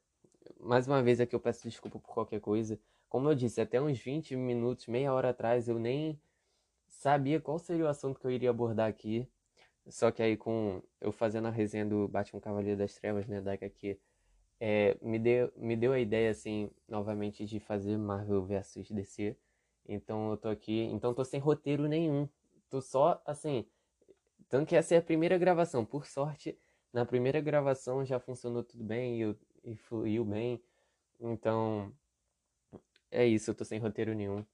mais 0.58 0.86
uma 0.86 1.02
vez 1.02 1.20
aqui 1.20 1.34
eu 1.34 1.40
peço 1.40 1.68
desculpa 1.68 1.98
por 1.98 2.12
qualquer 2.12 2.40
coisa. 2.40 2.78
Como 3.08 3.28
eu 3.28 3.34
disse, 3.34 3.60
até 3.60 3.80
uns 3.80 3.98
20 3.98 4.36
minutos, 4.36 4.86
meia 4.86 5.12
hora 5.12 5.30
atrás, 5.30 5.68
eu 5.68 5.78
nem 5.78 6.20
sabia 6.88 7.40
qual 7.40 7.58
seria 7.58 7.84
o 7.84 7.88
assunto 7.88 8.20
que 8.20 8.26
eu 8.26 8.30
iria 8.30 8.50
abordar 8.50 8.88
aqui. 8.88 9.28
Só 9.88 10.10
que 10.10 10.22
aí 10.22 10.36
com 10.36 10.82
eu 11.00 11.12
fazendo 11.12 11.48
a 11.48 11.50
resenha 11.50 11.86
do 11.86 12.06
Batman 12.08 12.40
Cavaleiro 12.40 12.78
das 12.78 12.94
Trevas, 12.94 13.26
né, 13.26 13.40
da 13.40 13.52
aqui, 13.54 13.98
é, 14.60 14.96
me, 15.00 15.18
deu, 15.18 15.50
me 15.56 15.76
deu 15.76 15.92
a 15.92 15.98
ideia, 15.98 16.30
assim, 16.30 16.70
novamente, 16.88 17.46
de 17.46 17.58
fazer 17.58 17.96
Marvel 17.96 18.44
vs 18.44 18.90
DC. 18.90 19.36
Então 19.88 20.30
eu 20.30 20.36
tô 20.36 20.48
aqui, 20.48 20.82
então 20.92 21.14
tô 21.14 21.24
sem 21.24 21.40
roteiro 21.40 21.88
nenhum. 21.88 22.28
Tô 22.68 22.80
só, 22.80 23.20
assim, 23.26 23.66
tanto 24.48 24.68
que 24.68 24.76
essa 24.76 24.94
é 24.94 24.98
a 24.98 25.02
primeira 25.02 25.38
gravação. 25.38 25.84
Por 25.84 26.06
sorte, 26.06 26.58
na 26.92 27.04
primeira 27.06 27.40
gravação 27.40 28.04
já 28.04 28.20
funcionou 28.20 28.62
tudo 28.62 28.84
bem 28.84 29.22
e, 29.22 29.36
e 29.64 29.76
fluiu 29.76 30.24
bem. 30.24 30.62
Então, 31.18 31.92
é 33.10 33.26
isso, 33.26 33.50
eu 33.50 33.54
tô 33.54 33.64
sem 33.64 33.78
roteiro 33.78 34.14
nenhum. 34.14 34.44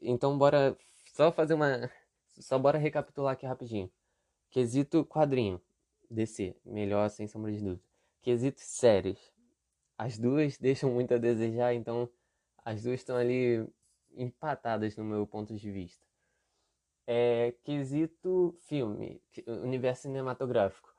Então 0.00 0.36
bora 0.38 0.76
só 1.12 1.32
fazer 1.32 1.54
uma. 1.54 1.90
Só 2.38 2.58
bora 2.58 2.78
recapitular 2.78 3.32
aqui 3.32 3.46
rapidinho. 3.46 3.90
Quesito 4.50 5.04
quadrinho. 5.04 5.60
DC, 6.10 6.54
melhor 6.64 7.08
sem 7.10 7.26
sombra 7.26 7.52
de 7.52 7.58
dúvida. 7.58 7.82
Quesito 8.22 8.60
séries. 8.60 9.18
As 9.98 10.18
duas 10.18 10.58
deixam 10.58 10.90
muito 10.90 11.14
a 11.14 11.18
desejar, 11.18 11.74
então 11.74 12.08
as 12.64 12.82
duas 12.82 13.00
estão 13.00 13.16
ali 13.16 13.66
empatadas 14.14 14.96
no 14.96 15.04
meu 15.04 15.26
ponto 15.26 15.56
de 15.56 15.70
vista. 15.70 16.04
É, 17.06 17.54
quesito 17.64 18.56
filme, 18.66 19.22
universo 19.46 20.02
cinematográfico. 20.02 20.92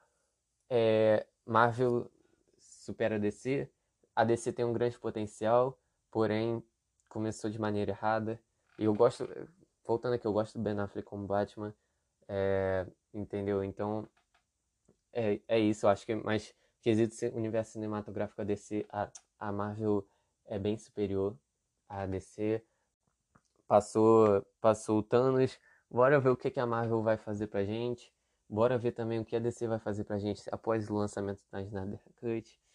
É, 0.69 1.25
Marvel 1.45 2.09
supera 2.87 3.15
a 3.15 3.19
DC. 3.19 3.69
A 4.15 4.23
DC 4.23 4.53
tem 4.53 4.65
um 4.65 4.73
grande 4.73 4.97
potencial, 4.97 5.77
porém 6.09 6.63
começou 7.09 7.49
de 7.49 7.59
maneira 7.59 7.91
errada. 7.91 8.39
E 8.79 8.85
eu 8.85 8.93
gosto, 8.93 9.27
voltando 9.85 10.13
aqui, 10.15 10.25
eu 10.25 10.33
gosto 10.33 10.57
do 10.57 10.63
Ben 10.63 10.79
Affleck 10.79 11.07
como 11.07 11.27
Batman, 11.27 11.73
é, 12.27 12.85
entendeu? 13.13 13.63
Então, 13.63 14.07
é, 15.13 15.39
é 15.47 15.59
isso, 15.59 15.85
eu 15.85 15.89
acho 15.89 16.05
que, 16.05 16.15
mas 16.15 16.53
quesito 16.81 17.13
universo 17.35 17.73
cinematográfico 17.73 18.41
a 18.41 18.43
DC, 18.43 18.85
a, 18.89 19.11
a 19.39 19.51
Marvel 19.51 20.07
é 20.45 20.57
bem 20.57 20.77
superior 20.77 21.37
à 21.89 22.05
DC. 22.05 22.63
Passou, 23.67 24.45
passou 24.61 24.99
o 24.99 25.03
Thanos, 25.03 25.59
bora 25.89 26.19
ver 26.19 26.29
o 26.29 26.37
que, 26.37 26.49
que 26.49 26.59
a 26.59 26.65
Marvel 26.65 27.03
vai 27.03 27.17
fazer 27.17 27.47
pra 27.47 27.65
gente. 27.65 28.13
Bora 28.49 28.77
ver 28.77 28.93
também 28.93 29.19
o 29.19 29.25
que 29.25 29.35
a 29.35 29.39
DC 29.39 29.67
vai 29.67 29.79
fazer 29.79 30.05
pra 30.05 30.17
gente 30.17 30.41
após 30.51 30.89
o 30.89 30.95
lançamento 30.95 31.43
da 31.51 31.61
Snyder 31.61 31.99
Cut. 32.15 32.66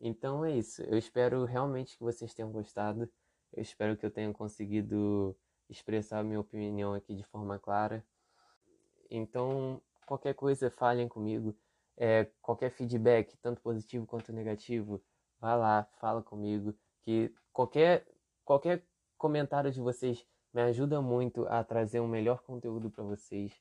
Então 0.00 0.44
é 0.44 0.56
isso. 0.56 0.82
Eu 0.82 0.96
espero 0.96 1.44
realmente 1.44 1.96
que 1.96 2.02
vocês 2.02 2.32
tenham 2.32 2.50
gostado. 2.50 3.08
Eu 3.52 3.62
espero 3.62 3.96
que 3.96 4.06
eu 4.06 4.10
tenha 4.10 4.32
conseguido 4.32 5.36
expressar 5.68 6.24
minha 6.24 6.40
opinião 6.40 6.94
aqui 6.94 7.14
de 7.14 7.24
forma 7.24 7.58
clara. 7.58 8.04
Então, 9.10 9.80
qualquer 10.06 10.34
coisa, 10.34 10.70
falem 10.70 11.06
comigo. 11.06 11.54
É, 11.96 12.24
qualquer 12.40 12.70
feedback, 12.70 13.36
tanto 13.38 13.60
positivo 13.60 14.06
quanto 14.06 14.32
negativo, 14.32 15.02
vá 15.38 15.54
lá, 15.54 15.88
fala 16.00 16.22
comigo. 16.22 16.74
Que 17.02 17.34
qualquer, 17.52 18.06
qualquer 18.44 18.82
comentário 19.18 19.70
de 19.70 19.80
vocês 19.80 20.26
me 20.52 20.62
ajuda 20.62 21.02
muito 21.02 21.46
a 21.48 21.62
trazer 21.62 22.00
um 22.00 22.08
melhor 22.08 22.42
conteúdo 22.42 22.90
para 22.90 23.04
vocês. 23.04 23.52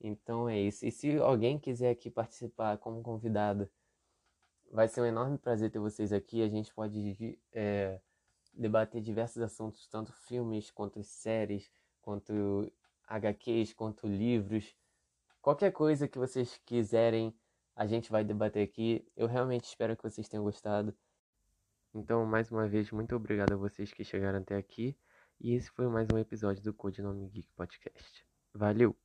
Então 0.00 0.48
é 0.48 0.58
isso. 0.58 0.86
E 0.86 0.90
se 0.90 1.18
alguém 1.18 1.58
quiser 1.58 1.90
aqui 1.90 2.10
participar 2.10 2.78
como 2.78 3.02
convidado, 3.02 3.68
vai 4.72 4.88
ser 4.88 5.02
um 5.02 5.06
enorme 5.06 5.38
prazer 5.38 5.70
ter 5.70 5.78
vocês 5.78 6.12
aqui. 6.12 6.42
A 6.42 6.48
gente 6.48 6.74
pode 6.74 7.38
é, 7.52 8.00
debater 8.54 9.02
diversos 9.02 9.42
assuntos, 9.42 9.86
tanto 9.86 10.12
filmes 10.12 10.70
quanto 10.70 11.02
séries, 11.04 11.70
quanto 12.00 12.72
HQs, 13.06 13.74
quanto 13.74 14.06
livros. 14.06 14.74
Qualquer 15.40 15.72
coisa 15.72 16.08
que 16.08 16.18
vocês 16.18 16.58
quiserem, 16.64 17.34
a 17.76 17.86
gente 17.86 18.10
vai 18.10 18.24
debater 18.24 18.66
aqui. 18.66 19.06
Eu 19.14 19.26
realmente 19.26 19.64
espero 19.64 19.96
que 19.96 20.02
vocês 20.02 20.28
tenham 20.28 20.44
gostado. 20.44 20.96
Então, 21.94 22.24
mais 22.24 22.50
uma 22.50 22.66
vez, 22.66 22.90
muito 22.90 23.14
obrigado 23.14 23.52
a 23.52 23.56
vocês 23.56 23.92
que 23.92 24.02
chegaram 24.02 24.38
até 24.38 24.56
aqui. 24.56 24.96
E 25.38 25.52
esse 25.54 25.70
foi 25.70 25.86
mais 25.88 26.08
um 26.12 26.18
episódio 26.18 26.62
do 26.62 26.72
Codinome 26.72 27.28
Geek 27.28 27.52
Podcast. 27.54 28.26
Valeu! 28.54 28.96